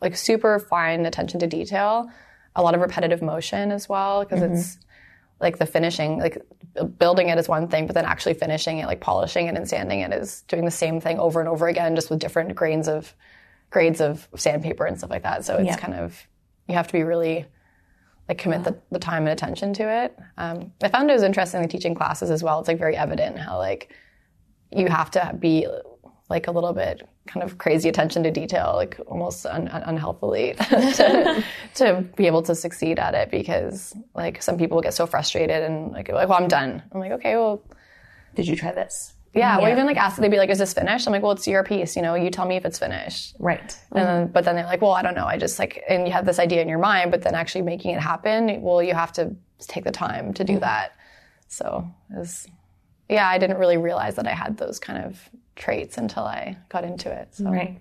[0.00, 2.10] like super fine attention to detail,
[2.56, 4.78] a lot of repetitive motion as well because it's
[5.40, 6.40] like the finishing, like
[6.98, 10.00] building it is one thing, but then actually finishing it, like polishing it and sanding
[10.00, 13.14] it is doing the same thing over and over again, just with different grains of
[13.68, 15.44] grades of sandpaper and stuff like that.
[15.44, 15.76] So it's Yeah.
[15.76, 16.26] kind of
[16.66, 17.44] you have to be really
[18.28, 20.16] like commit the, the time and attention to it.
[20.38, 22.58] Um, I found it was interesting like teaching classes as well.
[22.58, 23.92] It's like very evident how like
[24.72, 25.66] you have to be
[26.30, 30.54] like a little bit kind of crazy attention to detail, like almost un- un- unhealthily
[30.58, 35.62] to, to be able to succeed at it because like some people get so frustrated
[35.62, 36.82] and like, like well, I'm done.
[36.92, 37.62] I'm like, okay, well,
[38.34, 39.13] Did you try this?
[39.34, 39.58] Yeah.
[39.58, 41.06] Well, even like ask, they'd be like, is this finished?
[41.06, 41.96] I'm like, well, it's your piece.
[41.96, 43.36] You know, you tell me if it's finished.
[43.38, 43.76] Right.
[43.92, 45.26] And then, but then they're like, well, I don't know.
[45.26, 47.92] I just like, and you have this idea in your mind, but then actually making
[47.92, 50.60] it happen, well, you have to take the time to do mm-hmm.
[50.60, 50.92] that.
[51.48, 52.46] So it was,
[53.08, 55.20] yeah, I didn't really realize that I had those kind of
[55.56, 57.34] traits until I got into it.
[57.34, 57.50] So.
[57.50, 57.80] Right.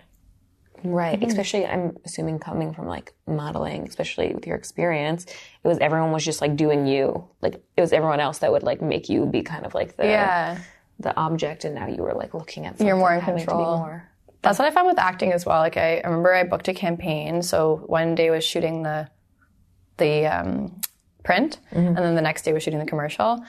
[0.84, 1.18] Right.
[1.18, 1.30] Mm-hmm.
[1.30, 6.26] Especially, I'm assuming coming from like modeling, especially with your experience, it was everyone was
[6.26, 7.26] just like doing you.
[7.42, 10.04] Like it was everyone else that would like make you be kind of like the
[10.04, 10.58] Yeah.
[11.00, 12.74] The object, and now you were like looking at.
[12.74, 13.78] Something, You're more in control.
[13.80, 14.10] more-
[14.42, 15.60] That's what I found with acting as well.
[15.60, 17.42] Like I, I remember I booked a campaign.
[17.42, 19.10] So one day was shooting the
[19.98, 20.82] the um,
[21.24, 23.44] print, and then the next day was shooting the commercial.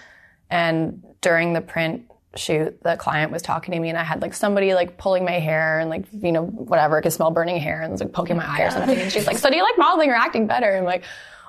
[0.50, 4.34] And during the print shoot, the client was talking to me, and I had like
[4.34, 7.80] somebody like pulling my hair and like you know whatever, I could smell burning hair,
[7.82, 8.98] and was like poking my eye or something.
[8.98, 11.04] And she's like, "So do you like modeling or acting better?" And I'm like,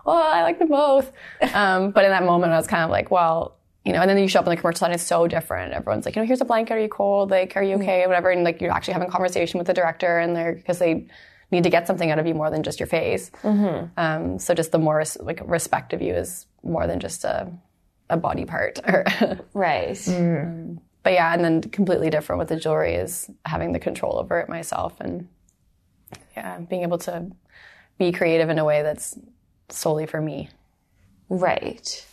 [0.05, 1.11] "Well, I like them both."
[1.53, 3.55] Um, but in that moment, I was kind of like, "Well."
[3.85, 5.71] You know, and then you show up in the commercial and it's so different.
[5.73, 6.73] Everyone's like, you know, here's a blanket.
[6.73, 7.29] Are you cold?
[7.29, 8.05] Like, are you okay?
[8.07, 8.31] Whatever.
[8.31, 11.05] And like, you're actually having a conversation with the director and they're, because they
[11.51, 13.29] need to get something out of you more than just your face.
[13.43, 17.51] Um, so just the more res- like respect of you is more than just a,
[18.09, 18.79] a body part.
[19.53, 19.97] Right.
[21.03, 24.49] but yeah, and then completely different with the jewelry is having the control over it
[24.49, 25.27] myself and
[26.35, 27.27] yeah, being able to
[27.99, 29.17] be creative in a way that's
[29.69, 30.49] solely for me
[31.29, 32.05] Right.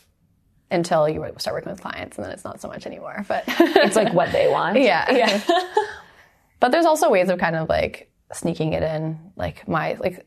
[0.73, 3.25] Until you start working with clients and then it's not so much anymore.
[3.29, 4.79] But It's like what they want.
[4.81, 5.11] yeah.
[5.11, 5.43] Yeah.
[6.61, 9.19] but there's also ways of kind of like sneaking it in.
[9.37, 10.27] Like my like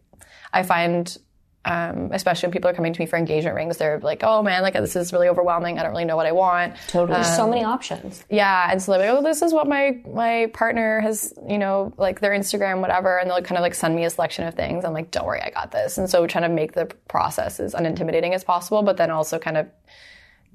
[0.53, 1.17] I find
[1.65, 4.61] um, especially when people are coming to me for engagement rings, they're like, "Oh man,
[4.61, 5.79] like this is really overwhelming.
[5.79, 7.15] I don't really know what I want." Totally.
[7.15, 8.23] There's so many options.
[8.29, 11.91] Yeah, and so they're like, "Oh, this is what my my partner has, you know,
[11.97, 14.85] like their Instagram, whatever," and they'll kind of like send me a selection of things.
[14.85, 17.59] I'm like, "Don't worry, I got this." And so we're trying to make the process
[17.59, 19.67] as unintimidating as possible, but then also kind of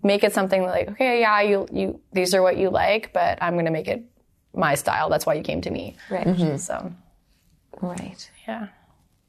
[0.02, 3.54] make it something like, "Okay, yeah, you you these are what you like, but I'm
[3.54, 4.04] going to make it
[4.54, 5.08] my style.
[5.08, 6.26] That's why you came to me." Right.
[6.26, 6.56] Mm-hmm.
[6.56, 6.92] So
[7.80, 8.30] Right.
[8.46, 8.68] yeah.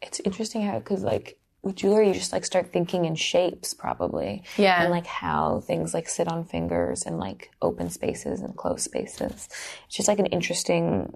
[0.01, 4.43] It's interesting how, because like with jewelry, you just like start thinking in shapes probably.
[4.57, 4.81] Yeah.
[4.81, 9.47] And like how things like sit on fingers and like open spaces and closed spaces.
[9.85, 11.13] It's just like an interesting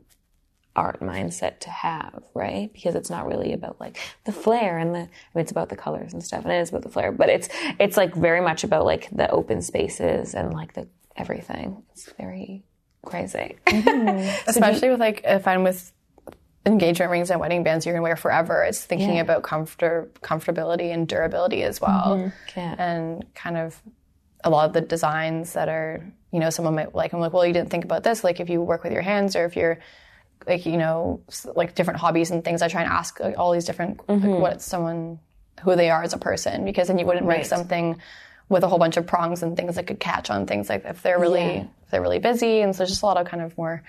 [0.75, 2.71] art mindset to have, right?
[2.73, 5.01] Because it's not really about like the flair and the, I
[5.33, 7.47] mean, it's about the colors and stuff and it is about the flair, but it's,
[7.79, 11.83] it's like very much about like the open spaces and like the everything.
[11.91, 12.63] It's very
[13.05, 13.57] crazy.
[13.67, 14.49] Mm-hmm.
[14.49, 15.91] especially with like if I'm with
[16.65, 18.63] engagement rings and wedding bands you're gonna wear forever.
[18.63, 19.21] It's thinking Yeah.
[19.21, 22.59] about comfort comfortability and durability as well, mm-hmm.
[22.59, 22.75] Yeah.
[22.77, 23.79] and kind of
[24.43, 27.13] a lot of the designs that are you know someone might like.
[27.13, 28.23] I'm like, well, you didn't think about this.
[28.23, 29.79] Like if you work with your hands or if you're
[30.47, 31.21] like you know
[31.55, 32.61] like different hobbies and things.
[32.61, 35.19] I try and ask like, all these different like, what someone
[35.63, 37.97] who they are as a person because then you wouldn't make something
[38.49, 41.01] with a whole bunch of prongs and things that could catch on things like if
[41.01, 41.63] they're really Yeah.
[41.83, 43.81] if they're really busy and so there's just a lot of kind of more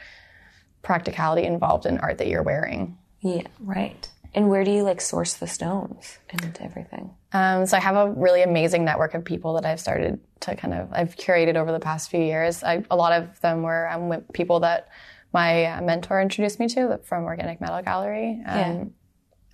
[0.82, 2.96] practicality involved in art that you're wearing.
[3.20, 3.42] yeah.
[3.60, 4.08] right.
[4.34, 7.10] And where do you like source the stones and everything?
[7.32, 10.74] Um, so I have a really amazing network of people that I've started to kind
[10.74, 12.62] of I've curated over the past few years.
[12.62, 14.88] I, a lot of them were um, people that
[15.36, 18.42] my uh, mentor introduced me to from Organic Metal Gallery.
[18.46, 18.84] Um, Yeah.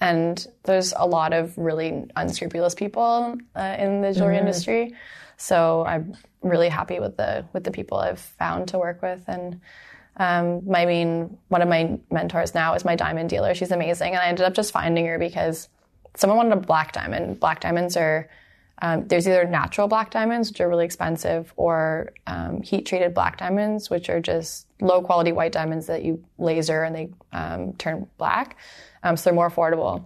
[0.00, 4.94] And there's a lot of really unscrupulous people uh, in the jewelry industry.
[5.36, 9.60] So I'm really happy with the with the people I've found to work with and.
[10.18, 13.54] Um, my main one of my mentors now is my diamond dealer.
[13.54, 15.70] She's amazing, and I ended up just finding her because
[16.16, 17.40] someone wanted a black diamond.
[17.40, 18.28] Black diamonds are
[18.80, 23.38] um, there's either natural black diamonds, which are really expensive, or um, heat treated black
[23.38, 28.08] diamonds, which are just low quality white diamonds that you laser and they um, turn
[28.18, 28.56] black.
[29.02, 30.04] Um, so they're more affordable.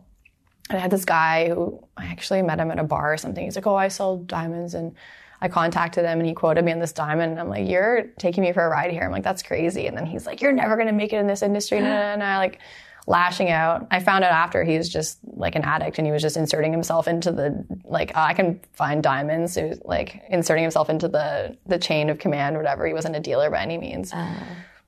[0.69, 3.45] And I had this guy who I actually met him at a bar or something.
[3.45, 4.95] He's like, "Oh, I sell diamonds," and
[5.41, 7.33] I contacted him and he quoted me on this diamond.
[7.33, 9.97] And I'm like, "You're taking me for a ride here." I'm like, "That's crazy." And
[9.97, 12.59] then he's like, "You're never gonna make it in this industry," and I like
[13.07, 13.87] lashing out.
[13.91, 16.73] I found out after he was just like an addict and he was just inserting
[16.73, 19.55] himself into the like oh, I can find diamonds.
[19.55, 22.87] He was like inserting himself into the the chain of command or whatever.
[22.87, 24.13] He wasn't a dealer by any means.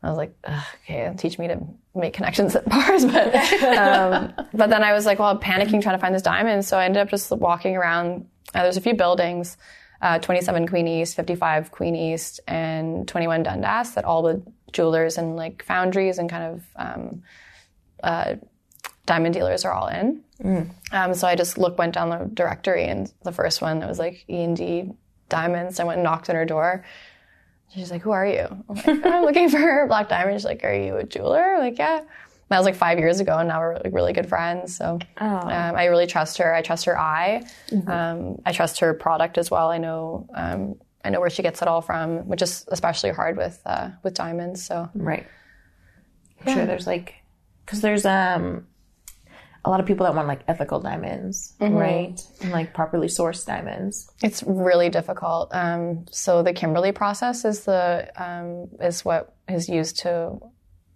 [0.02, 1.60] I was like, Ugh, okay, teach me to
[1.94, 3.04] make connections at bars.
[3.04, 6.64] But, um, but then I was like, well, panicking trying to find this diamond.
[6.64, 8.26] So I ended up just walking around.
[8.54, 9.56] Uh, there's a few buildings,
[10.00, 14.40] uh, 27 Queen East, 55 Queen East, and 21 Dundas that all the
[14.72, 17.22] jewelers and like foundries and kind of um,
[18.02, 18.36] uh,
[19.06, 20.22] diamond dealers are all in.
[20.92, 23.98] Um, so I just looked, went down the directory, and the first one that was
[23.98, 24.92] like E and D
[25.28, 25.78] Diamonds.
[25.80, 26.84] I went and knocked on her door.
[27.74, 30.72] She's like, "Who are you?" I'm like, "I'm looking for black diamonds." She's like, "Are
[30.74, 32.00] you a jeweler?" I'm like, yeah.
[32.50, 34.74] That was like five years ago, and now we're like really good friends.
[34.74, 36.54] So um, I really trust her.
[36.54, 37.42] I trust her eye.
[37.86, 39.68] Um, I trust her product as well.
[39.70, 40.26] I know.
[40.34, 43.90] Um, I know where she gets it all from, which is especially hard with uh,
[44.02, 44.64] with diamonds.
[44.64, 45.26] So Right.
[46.46, 47.16] I'm sure there's like,
[47.68, 48.66] because there's um
[49.64, 52.18] a lot of people that want like ethical diamonds, right?
[52.40, 54.10] And like properly sourced diamonds.
[54.22, 55.54] It's really difficult.
[55.54, 60.38] Um, so the Kimberley process is the um, is what is used to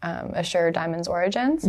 [0.02, 1.66] um, assure diamonds' origins.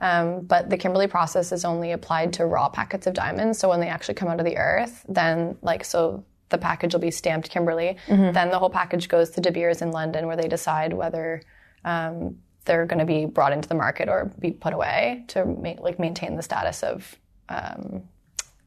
[0.00, 3.58] Um, but the Kimberley process is only applied to raw packets of diamonds.
[3.58, 7.00] So when they actually come out of the earth, then like so the package will
[7.00, 7.96] be stamped Kimberley.
[8.32, 11.42] Then the whole package goes to De Beers in London, where they decide whether
[11.84, 15.74] um, they're going to be brought into the market or be put away to ma-
[15.80, 17.16] like maintain the status of
[17.48, 18.02] um,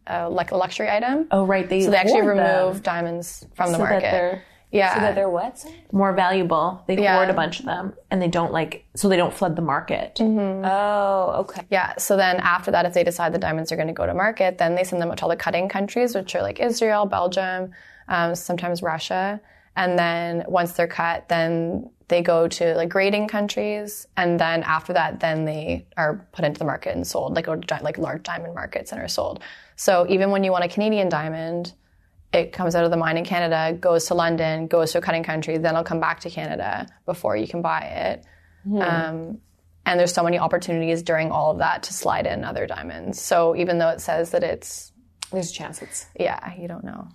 [0.07, 1.27] uh, like a luxury item.
[1.31, 1.67] Oh, right.
[1.69, 4.01] They So they actually hoard them remove diamonds from the so market.
[4.01, 4.41] that
[4.71, 4.93] yeah.
[4.95, 5.65] So that they're what?
[5.91, 6.83] more valuable.
[6.87, 7.15] They Yeah.
[7.15, 10.19] hoard a bunch of them, and they don't like so they don't flood the market.
[10.21, 11.61] Oh, okay.
[11.69, 11.93] yeah.
[11.97, 14.57] So then after that, if they decide the diamonds are going to go to market,
[14.57, 17.71] then they send them out to all the cutting countries, which are like Israel, Belgium,
[18.07, 19.41] um, sometimes Russia.
[19.75, 24.07] And then once they're cut, then they go to like grading countries.
[24.17, 27.35] And then after that, then they are put into the market and sold.
[27.35, 29.41] Like go to like large diamond markets and are sold.
[29.75, 31.73] So even when you want a Canadian diamond,
[32.33, 35.23] it comes out of the mine in Canada, goes to London, goes to a cutting
[35.23, 38.25] country, then it'll come back to Canada before you can buy it.
[38.83, 39.39] Um,
[39.85, 43.19] and there's so many opportunities during all of that to slide in other diamonds.
[43.21, 44.91] So even though it says that it's,
[45.31, 47.07] There's a chance it's yeah, you don't know.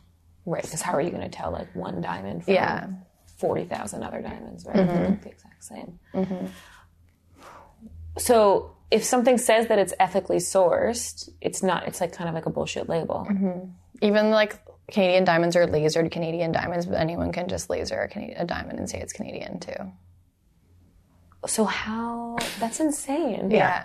[0.46, 0.62] Right.
[0.62, 2.86] Because how are you going to tell like one diamond from Yeah.
[3.36, 4.64] forty thousand other diamonds?
[4.66, 5.02] Right, mm-hmm.
[5.02, 5.98] they look the exact same.
[6.14, 6.46] Mm-hmm.
[8.18, 11.86] So if something says that it's ethically sourced, it's not.
[11.88, 13.26] It's like kind of like a bullshit label.
[13.28, 13.70] Mm-hmm.
[14.02, 18.40] Even like Canadian diamonds are lasered Canadian diamonds, but anyone can just laser a, Canadian,
[18.40, 19.72] a diamond and say it's Canadian too.
[21.46, 22.36] So how?
[22.60, 23.50] That's insane.
[23.50, 23.84] Yeah.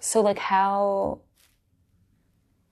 [0.00, 1.20] So like how?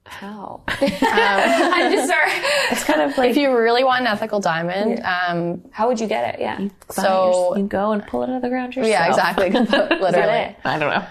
[0.07, 0.61] How?
[0.67, 2.31] I'm just sorry.
[2.71, 6.07] It's kind of like If you really want an ethical diamond, um, How would you
[6.07, 6.39] get it?
[6.41, 6.67] Yeah.
[6.89, 8.91] so you go and pull it out of the ground yourself.
[8.91, 9.49] yeah, exactly.
[9.99, 10.55] Literally.
[10.63, 11.05] I don't know.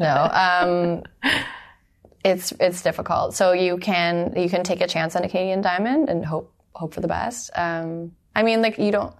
[0.00, 1.02] No.
[1.24, 1.32] Um,
[2.24, 3.34] it's it's difficult.
[3.34, 6.94] So you can you can take a chance on a Canadian diamond and hope hope
[6.94, 7.50] for the best.
[7.54, 9.14] Um, I mean, like you don't.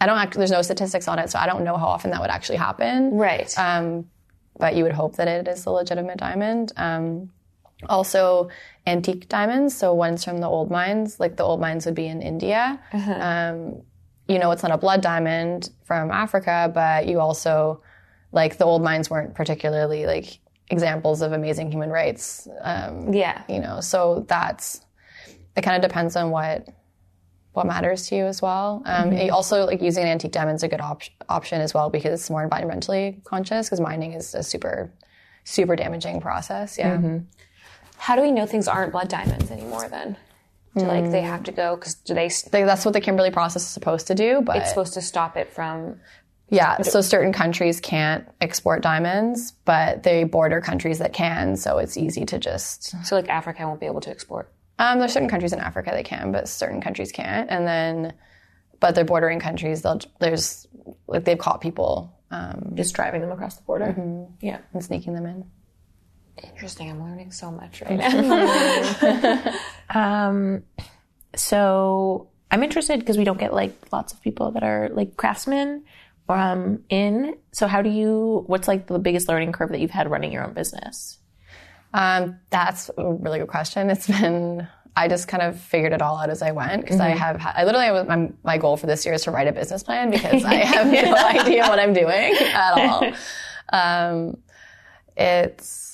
[0.00, 0.18] I don't.
[0.18, 2.58] Act, there's no statistics on it, so I don't know how often that would actually
[2.58, 3.14] happen.
[3.14, 3.52] Right.
[3.58, 4.06] Um,
[4.58, 6.72] but you would hope that it is a legitimate diamond.
[7.88, 8.48] Also,
[8.86, 12.22] antique diamonds, so ones from the old mines, like the old mines would be in
[12.22, 12.80] India.
[12.92, 13.82] Um,
[14.28, 17.82] you know, it's not a blood diamond from Africa, but you also,
[18.32, 20.38] like, the old mines weren't particularly like
[20.70, 22.48] examples of amazing human rights.
[22.62, 23.42] Um, yeah.
[23.48, 24.80] you know, so that's
[25.56, 25.62] it.
[25.62, 26.68] Kind of depends on what
[27.52, 28.82] what matters to you as well.
[28.84, 31.88] Um, and Also, like using an antique diamond is a good op- option as well
[31.88, 33.68] because it's more environmentally conscious.
[33.68, 34.92] Because mining is a super
[35.44, 36.78] super damaging process.
[36.78, 37.18] Yeah.
[37.96, 39.88] How do we know things aren't blood diamonds anymore?
[39.88, 40.16] Then,
[40.76, 42.24] do like they have to go because do they?
[42.52, 45.36] Like, that's what the Kimberley process is supposed to do, but it's supposed to stop
[45.36, 46.00] it from.
[46.50, 51.96] yeah, so certain countries can't export diamonds, but they border countries that can, so it's
[51.96, 52.94] easy to just.
[53.06, 54.52] So like Africa won't be able to export.
[54.78, 58.12] Um, there's certain countries in Africa that can, but certain countries can't, and then,
[58.80, 59.82] but they're bordering countries.
[59.82, 60.66] They'll there's
[61.06, 63.94] like they've caught people um, Just driving them across the border.
[64.40, 64.58] Yeah.
[64.72, 65.44] and sneaking them in.
[66.42, 66.90] Interesting.
[66.90, 67.98] I'm learning so much right
[69.90, 70.60] now.
[71.36, 75.82] So I'm interested because we don't get like lots of people that are like craftsmen
[76.28, 77.36] um, in.
[77.52, 78.44] So how do you?
[78.46, 81.18] What's like the biggest learning curve that you've had running your own business?
[81.92, 83.90] Um, that's a really good question.
[83.90, 87.10] It's been I just kind of figured it all out as I went because I
[87.10, 89.82] have I literally was, my, my goal for this year is to write a business
[89.82, 93.12] plan because I have no idea what I'm doing at all.
[93.72, 94.36] Um,
[95.16, 95.93] it's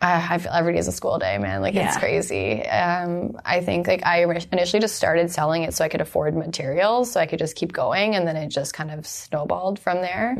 [0.00, 1.62] I, I feel every day is a school day, man.
[1.62, 2.62] Like it's crazy.
[2.66, 4.22] Um, I think like I
[4.52, 7.72] initially just started selling it so I could afford materials, so I could just keep
[7.72, 10.34] going, and then it just kind of snowballed from there.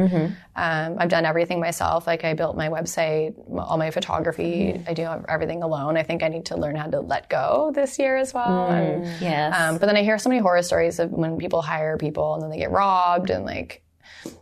[0.56, 2.06] Um, I've done everything myself.
[2.06, 4.80] Like I built my website, all my photography.
[4.86, 5.96] I do everything alone.
[5.96, 8.66] I think I need to learn how to let go this year as well.
[8.68, 9.54] And, Yes.
[9.58, 12.42] um, but then I hear so many horror stories of when people hire people and
[12.42, 13.82] then they get robbed and like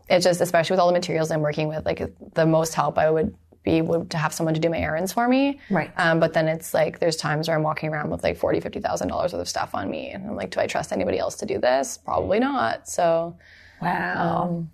[0.09, 2.03] it's just especially with all the materials I'm working with, like
[2.35, 3.35] the most help I would
[3.65, 5.59] be would to have someone to do my errands for me.
[5.71, 5.91] Right.
[5.97, 8.81] Um, but then it's like there's times where I'm walking around with like forty, fifty
[8.81, 11.35] thousand dollars worth of stuff on me, and I'm like, do I trust anybody else
[11.37, 11.99] to do this?
[11.99, 12.89] Probably not.
[12.89, 13.37] So
[13.83, 14.65] wow.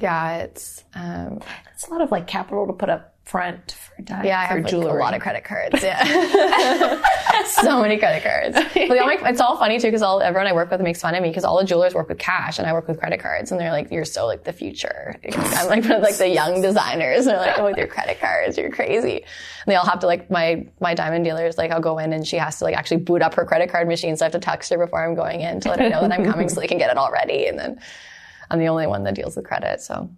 [0.00, 1.40] yeah, it's um,
[1.74, 4.54] It's a lot of like capital to put up front for di- yeah, I for
[4.56, 5.82] have like, a lot of credit cards.
[5.82, 6.02] Yeah,
[7.46, 8.56] so many credit cards.
[8.88, 11.14] But all make, it's all funny too because all everyone I work with makes fun
[11.14, 13.52] of me because all the jewelers work with cash and I work with credit cards,
[13.52, 16.60] and they're like, "You're so like the future." I'm like one of like the young
[16.60, 17.26] designers.
[17.26, 20.06] And they're like, "Oh, with your credit cards, you're crazy." And they all have to
[20.06, 22.98] like my my diamond dealers like I'll go in and she has to like actually
[22.98, 25.40] boot up her credit card machine, so I have to text her before I'm going
[25.42, 27.46] in to let her know that I'm coming so they can get it all ready,
[27.46, 27.80] and then.
[28.52, 30.10] I'm the only one that deals with credit, so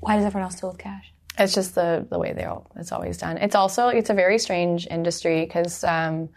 [0.00, 1.10] Why does everyone else deal with cash?
[1.38, 3.38] It's just the the way they all it's always done.
[3.38, 6.28] It's also it's a very strange industry because um,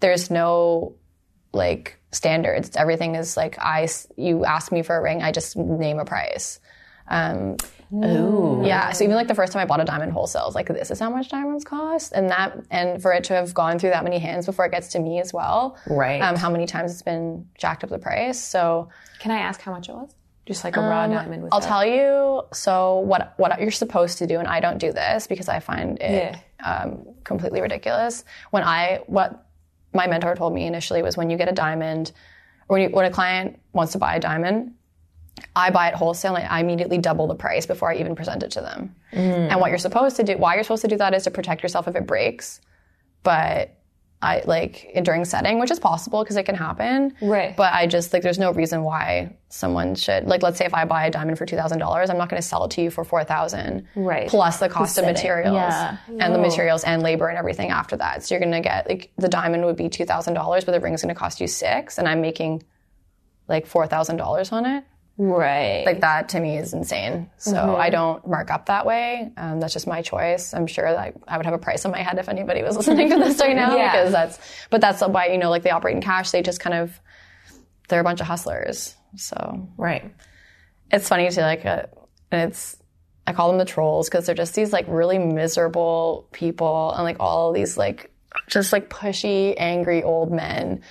[0.00, 0.94] there's no
[1.52, 2.76] like standards.
[2.76, 6.60] Everything is like I you ask me for a ring, I just name a price.
[7.08, 7.56] Um,
[7.94, 8.62] Ooh.
[8.64, 10.66] yeah, so even like the first time I bought a diamond wholesale, I was like,
[10.66, 13.90] this is how much diamonds cost, and that and for it to have gone through
[13.90, 16.20] that many hands before it gets to me as well, Right.
[16.20, 18.42] Um, how many times it's been jacked up the price?
[18.42, 18.88] So
[19.20, 20.12] Can I ask how much it was?
[20.46, 21.42] Just like a raw diamond.
[21.42, 22.42] With I'll tell you.
[22.52, 25.98] So what what you're supposed to do, and I don't do this because I find
[26.00, 28.24] it um, completely ridiculous.
[28.50, 29.46] When I what
[29.92, 32.12] my mentor told me initially was when you get a diamond,
[32.68, 34.74] or when you, when a client wants to buy a diamond,
[35.54, 38.52] I buy it wholesale and I immediately double the price before I even present it
[38.52, 38.94] to them.
[39.12, 41.62] And what you're supposed to do, why you're supposed to do that is to protect
[41.62, 42.60] yourself if it breaks.
[43.22, 43.75] But
[44.22, 47.14] I like during setting, which is possible because it can happen.
[47.20, 47.54] Right.
[47.54, 50.86] But I just like there's no reason why someone should like let's say if I
[50.86, 52.90] buy a diamond for two thousand dollars, I'm not going to sell it to you
[52.90, 53.86] for four thousand.
[53.94, 54.26] Right.
[54.28, 55.98] Plus the cost of materials Yeah.
[56.08, 58.24] and the materials and labor and everything after that.
[58.24, 60.80] So you're going to get like the diamond would be two thousand dollars, but the
[60.80, 62.62] ring's going to cost you six, and I'm making
[63.48, 64.84] like four thousand dollars on it.
[65.18, 65.84] Right.
[65.86, 67.30] Like that to me is insane.
[67.38, 69.30] So I don't mark up that way.
[69.36, 70.52] Um, that's just my choice.
[70.54, 73.10] I'm sure that I would have a price on my head if anybody was listening
[73.10, 73.92] to this right now Yeah.
[73.92, 74.38] because that's,
[74.70, 76.30] but that's why, you know, like they operate in cash.
[76.30, 77.00] They just kind of,
[77.88, 78.94] they're a bunch of hustlers.
[79.16, 80.14] So Right.
[80.90, 81.84] it's funny to like, uh,
[82.32, 82.76] it's,
[83.26, 87.16] I call them the trolls because they're just these like really miserable people and like
[87.20, 88.12] all these like
[88.48, 90.82] just like pushy, angry old men.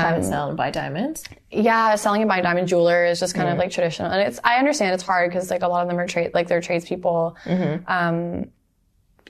[0.00, 1.24] Trying to sell and buy diamonds.
[1.50, 4.56] Yeah, selling and buying diamond jeweler is just kind of like traditional, and it's I
[4.56, 7.36] understand it's hard because like a lot of them are trade like they're tradespeople.
[7.44, 7.84] Mm-hmm.
[7.90, 8.46] Um,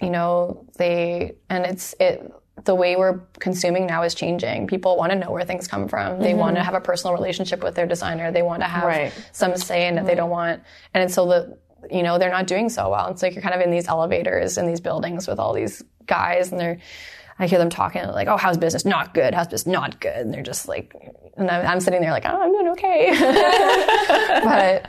[0.01, 2.33] you know, they and it's it
[2.65, 4.67] the way we're consuming now is changing.
[4.67, 6.21] People want to know where things come from.
[6.21, 6.67] They want to mm-hmm.
[6.67, 8.31] have a personal relationship with their designer.
[8.31, 9.13] They want to have Right.
[9.33, 10.05] some say in it.
[10.05, 10.63] They don't want,
[10.95, 11.59] and so the
[11.91, 13.09] you know they're not doing so well.
[13.09, 16.53] It's like you're kind of in these elevators in these buildings with all these guys,
[16.53, 16.79] and they're.
[17.39, 18.85] I hear them talking like, "Oh, how's business?
[18.85, 19.35] Not good.
[19.35, 19.73] How's business?
[19.73, 20.95] Not good." And they're just like,
[21.37, 23.11] and I'm, I'm sitting there like, "Oh, I'm doing okay,"
[24.45, 24.89] but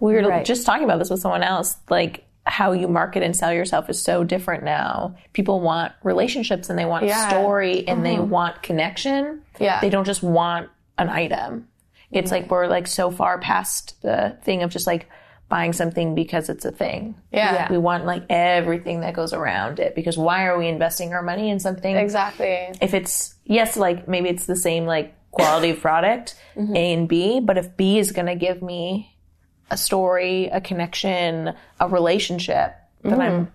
[0.00, 0.44] We were Right.
[0.44, 1.76] just talking about this with someone else.
[1.88, 5.14] Like how you market and sell yourself is so different now.
[5.32, 7.28] People want relationships and they want Yeah.
[7.28, 8.30] story and they mm-hmm.
[8.30, 9.42] want connection.
[9.60, 9.80] Yeah.
[9.80, 10.68] They don't just want
[10.98, 11.68] an item.
[12.10, 15.08] It's like we're like so far past the thing of just like
[15.52, 17.14] buying something because it's a thing.
[17.30, 17.70] Yeah.
[17.70, 21.50] We want like everything that goes around it because why are we investing our money
[21.50, 22.70] in something exactly.
[22.80, 26.74] if it's yes, like maybe it's the same like quality of product, mm-hmm.
[26.74, 29.14] A and B, but if B is going to give me
[29.70, 33.52] a story, a connection, a relationship, then I'm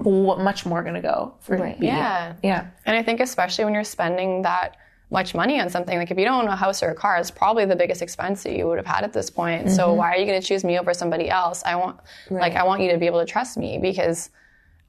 [0.00, 0.42] mm.
[0.42, 1.76] much more going to go for B.
[1.78, 2.34] Yeah.
[2.42, 2.66] Yeah.
[2.84, 4.76] And I think especially when you're spending that
[5.10, 7.30] much money on something, like if you don't own a house or a car, it's
[7.30, 9.70] probably the biggest expense that you would have had at this point.
[9.70, 11.62] So why are you going to choose me over somebody else?
[11.64, 14.30] I want, like, I want you to be able to trust me because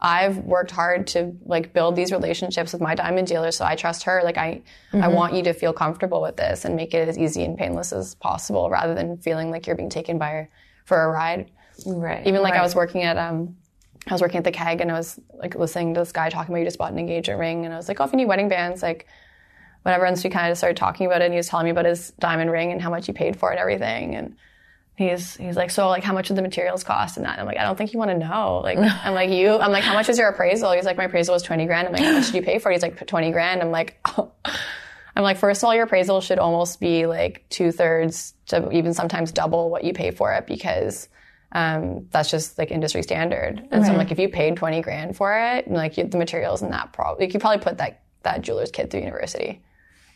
[0.02, 3.52] I've worked hard to like build these relationships with my diamond dealer.
[3.52, 4.22] So I trust her.
[4.24, 4.62] Like I,
[4.94, 7.92] I want you to feel comfortable with this and make it as easy and painless
[7.92, 10.48] as possible rather than feeling like you're being taken by
[10.86, 11.52] for a ride.
[11.86, 12.26] Right.
[12.26, 13.58] Even like I was working at um
[14.08, 16.54] I was working at the keg and I was like listening to this guy talking
[16.54, 18.26] about you just bought an engagement ring and I was like, Oh, if you need
[18.28, 19.06] wedding bands, like
[19.84, 20.06] whatever.
[20.06, 21.86] And so we kind of started talking about it and he was telling me about
[21.86, 24.16] his diamond ring and how much he paid for it and everything.
[24.16, 24.36] And
[24.96, 27.34] he's he's like, So like how much did the materials cost and that?
[27.34, 28.62] And I'm like, I don't think you want to know.
[28.64, 30.72] Like I'm like, you I'm like, how much was your appraisal?
[30.74, 31.88] He's like, My appraisal was twenty grand.
[31.88, 32.76] I'm like, how much did you pay for it?
[32.76, 33.62] He's like twenty grand.
[33.62, 34.32] I'm like, oh.
[35.16, 38.94] I'm like, first of all, your appraisal should almost be like two thirds to even
[38.94, 41.10] sometimes double what you pay for it because
[41.52, 43.68] um, that's just like industry standard.
[43.72, 46.62] And so I'm like, if you paid 20 grand for it, like you, the materials
[46.62, 49.62] and that probably, you could probably put that, that jeweler's kid through university.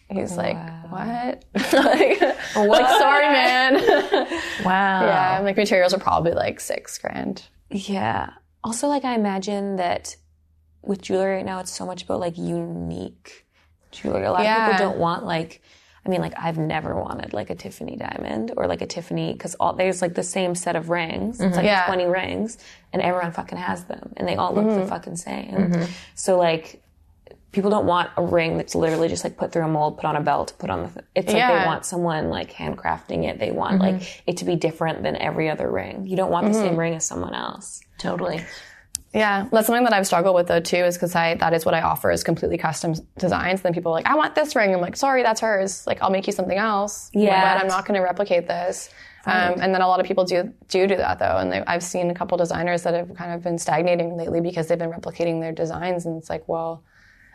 [0.10, 0.58] He's like,
[0.90, 1.46] what?
[1.74, 2.22] like,
[2.56, 3.74] like, sorry, man.
[4.64, 5.06] Wow.
[5.06, 5.40] yeah.
[5.44, 7.44] Like, materials are probably like six grand.
[7.70, 8.32] Yeah.
[8.64, 10.16] Also, like I imagine that
[10.84, 13.46] with jewelry right now, it's so much about like unique
[13.92, 14.26] jewelry.
[14.26, 14.66] A lot Yeah.
[14.68, 15.62] of people don't want like,
[16.06, 19.56] I mean, like I've never wanted like a Tiffany diamond or like a Tiffany because
[19.56, 21.40] all there's like the same set of rings.
[21.40, 21.66] It's like mm-hmm.
[21.66, 21.86] Yeah.
[21.88, 22.58] 20 rings,
[22.92, 24.90] and everyone fucking has them, and they all look the mm-hmm.
[24.90, 25.52] fucking same.
[25.52, 25.92] Mm-hmm.
[26.16, 26.82] So like.
[27.54, 30.16] People don't want a ring that's literally just like put through a mold, put on
[30.18, 30.90] a belt, put on the.
[30.90, 31.60] Th- it's like Yeah.
[31.62, 33.40] they want someone like handcrafting it.
[33.40, 36.06] They want like it to be different than every other ring.
[36.06, 37.82] You don't want the same ring as someone else.
[37.98, 38.44] Totally.
[39.14, 41.76] Yeah, that's something that I've struggled with though too, is because I that is what
[41.76, 43.60] I offer is completely custom designs.
[43.60, 44.74] And then people are like, I want this ring.
[44.74, 45.86] I'm like, sorry, that's hers.
[45.86, 47.12] Like, I'll make you something else.
[47.14, 47.54] Yeah.
[47.56, 48.90] but I'm not going to replicate this.
[49.26, 51.84] Um, and then a lot of people do do do that though, and they, I've
[51.84, 55.40] seen a couple designers that have kind of been stagnating lately because they've been replicating
[55.40, 56.84] their designs, and it's like, well,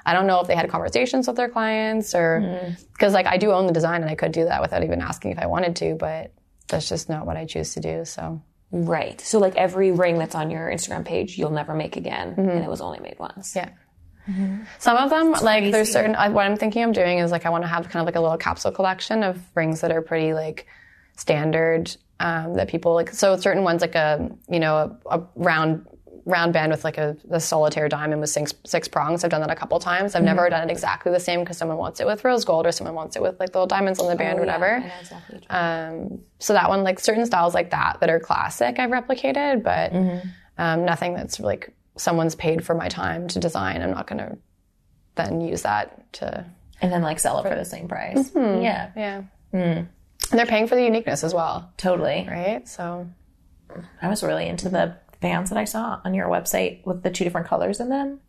[0.06, 2.72] I don't know if they had conversations with their clients or hmm.
[2.92, 5.32] because like I do own the design and I could do that without even asking
[5.32, 6.32] if I wanted to, but
[6.68, 8.04] that's just not what I choose to do.
[8.04, 9.20] So Right.
[9.20, 12.48] So like every ring that's on your Instagram page, you'll never make again, mm-hmm.
[12.48, 13.56] and it was only made once.
[13.56, 13.70] Yeah.
[14.28, 14.64] Mm-hmm.
[14.78, 16.12] Some of them, like there's certain.
[16.34, 18.20] What I'm thinking of doing is like I want to have kind of like a
[18.20, 20.66] little capsule collection of rings that are pretty like
[21.16, 23.10] standard um, that people like.
[23.10, 25.86] So certain ones like a you know a, a round
[26.28, 29.24] round band with like a, a solitaire diamond with six, six prongs.
[29.24, 30.14] I've done that a couple times.
[30.14, 32.72] I've never done it exactly the same because someone wants it with rose gold or
[32.72, 34.80] someone wants it with like little diamonds on the band, or whatever.
[34.80, 38.90] Know exactly Um, so that one, like certain styles like that that are classic, I've
[38.90, 39.92] replicated, but
[40.58, 43.80] um, nothing that's like someone's paid for my time to design.
[43.82, 44.36] I'm not going to
[45.14, 46.44] then use that to,
[46.82, 48.30] And then like sell it for the same price.
[48.36, 48.90] Yeah.
[48.94, 49.22] yeah.
[49.52, 49.88] And
[50.30, 52.26] they're paying for the uniqueness as well, Totally.
[52.30, 52.68] right?
[52.68, 53.08] So
[54.02, 57.24] I was really into the bands that I saw on your website with the two
[57.24, 58.20] different colors in them.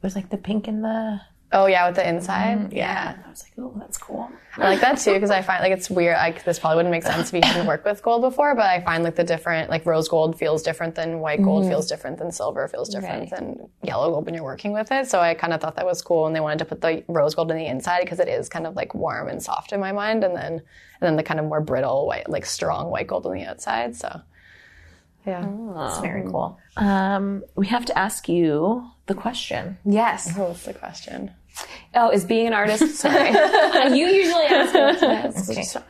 [0.00, 1.20] It was like the pink and the
[1.50, 2.58] Oh yeah, with the inside.
[2.58, 2.76] Mm-hmm.
[2.76, 3.16] yeah.
[3.24, 4.30] I was like, oh, that's cool.
[4.58, 6.16] I like that too because I find like it's weird.
[6.16, 8.82] Like this probably wouldn't make sense if you hadn't worked with gold before, but I
[8.82, 11.70] find like the different like rose gold feels different than white gold mm-hmm.
[11.70, 13.30] feels different than silver feels different Right.
[13.30, 15.06] than yellow gold when you're working with it.
[15.08, 17.34] So I kind of thought that was cool, and they wanted to put the rose
[17.34, 19.92] gold in the inside because it is kind of like warm and soft in my
[19.92, 20.60] mind, and then and
[21.00, 23.96] then the kind of more brittle white, like strong white gold on the outside.
[23.96, 24.20] So
[25.26, 25.46] yeah,
[25.88, 26.58] It's very cool.
[26.76, 29.78] Um, we have to ask you the question.
[29.84, 30.32] Yes.
[30.36, 31.32] Oh, what's the question?
[31.94, 32.94] Oh, is being an artist?
[33.00, 33.30] Sorry,
[33.98, 35.82] you usually ask me what to ask.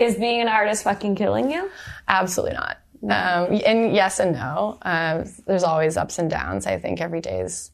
[0.00, 1.70] Is being an artist fucking killing you?
[2.06, 2.78] Absolutely not.
[3.02, 4.78] Um, and yes and no.
[4.82, 6.66] Um, there's always ups and downs.
[6.66, 7.70] I think every day is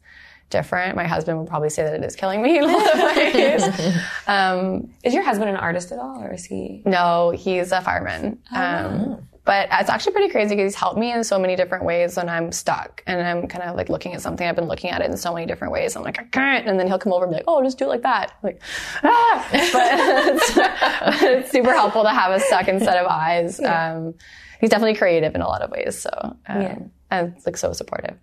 [0.50, 0.94] different.
[0.94, 3.96] My husband would probably say that it is killing me in a lot of ways.
[4.26, 6.82] um, Is your husband an artist at all, or is he?
[6.84, 8.38] no, he's a fireman.
[8.54, 12.16] Um, but it's actually pretty crazy because he's helped me in so many different ways
[12.16, 14.46] when I'm stuck and I'm kind of like looking at something.
[14.46, 15.96] I've been looking at it in so many different ways.
[15.96, 16.68] I'm like, I can't.
[16.68, 18.32] And then he'll come over and be like, oh, just do it like that.
[18.32, 18.60] I'm like,
[19.02, 19.48] ah!
[19.72, 19.88] But
[20.36, 23.58] it's, it's super helpful to have a second set of eyes.
[23.60, 24.14] Um,
[24.60, 25.98] he's definitely creative in a lot of ways.
[25.98, 26.10] So,
[26.46, 26.78] um, Yeah.
[27.10, 28.16] and like so supportive.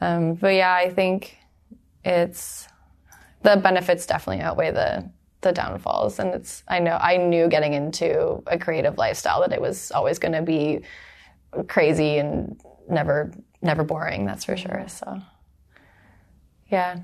[0.00, 1.36] Um, but yeah, I think
[2.04, 2.66] it's
[3.42, 5.10] the benefits definitely outweigh the
[5.40, 6.18] the downfalls.
[6.18, 10.18] And it's i know i knew getting into a creative lifestyle that it was always
[10.18, 10.80] going to be
[11.68, 13.32] crazy and never
[13.62, 15.20] never boring that's for sure so.
[16.68, 17.00] Yeah.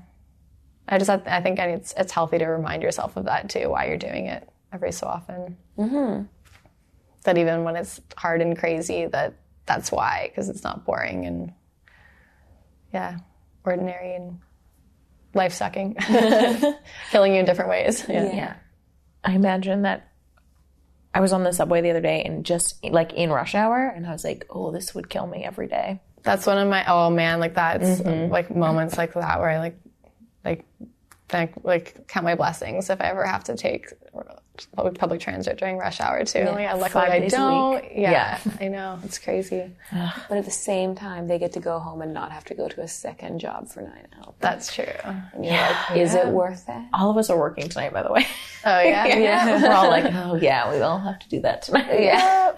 [0.87, 3.97] I just i think it's it's healthy to remind yourself of that too why you're
[3.97, 5.57] doing it every so often.
[5.77, 6.23] Mm-hmm.
[7.23, 9.33] that even when it's hard and crazy that
[9.65, 11.53] that's why because it's not boring and
[12.93, 13.17] yeah
[13.65, 14.39] ordinary and
[15.33, 15.95] life sucking,
[17.11, 18.05] killing you in different ways.
[18.07, 18.33] Yeah.
[18.33, 18.55] Yeah.
[19.23, 20.09] I imagine that
[21.13, 24.05] I was on the subway the other day and just like in rush hour, and
[24.05, 26.01] I was like, oh, this would kill me every day.
[26.23, 28.31] That's one of my oh man, like that's mm-hmm.
[28.31, 29.79] like moments like that where I like
[30.43, 30.65] like
[31.29, 33.91] thank like count my blessings if I ever have to take
[34.75, 36.39] public public transit during rush hour too.
[36.39, 37.75] Yeah, luckily five I don't.
[37.81, 37.91] week.
[37.95, 38.11] Yeah,
[38.45, 38.51] Yeah.
[38.61, 39.71] I know it's crazy.
[39.91, 42.67] But at the same time, they get to go home and not have to go
[42.67, 44.35] to a second job for nine hours.
[44.39, 44.85] That's true.
[45.41, 46.83] You're like, is it worth it?
[46.93, 48.25] All of us are working tonight, by the way.
[48.65, 49.61] Oh yeah, yeah.
[49.61, 52.01] We're all like, oh, yeah, we all have to do that tonight.
[52.01, 52.53] Yeah.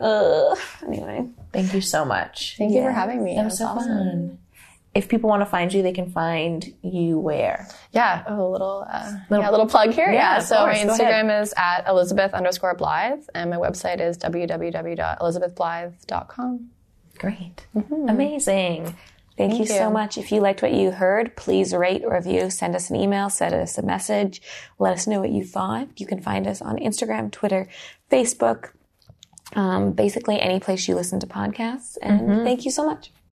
[0.00, 0.58] Ugh.
[0.86, 2.56] Anyway, Thank you so much.
[2.58, 3.34] Thank you for having me.
[3.36, 4.38] That was so fun.
[4.98, 7.68] If people want to find you, they can find you where?
[7.92, 10.10] Yeah, a little, uh, yeah, a little plug here.
[10.10, 10.84] Yeah, Yeah, so course.
[10.84, 16.70] my Instagram is at Elizabeth underscore Blythe, and my website is www.elizabethblythe.com.
[17.16, 17.64] Great.
[18.08, 18.96] Amazing.
[19.36, 20.18] thank, you, so much.
[20.18, 23.78] If you liked what you heard, please rate, review, send us an email, send us
[23.78, 24.42] a message,
[24.80, 25.86] let us know what you thought.
[25.96, 27.68] You can find us on Instagram, Twitter,
[28.10, 28.70] Facebook,
[29.54, 31.96] um, basically any place you listen to podcasts.
[32.02, 33.12] And thank you so much.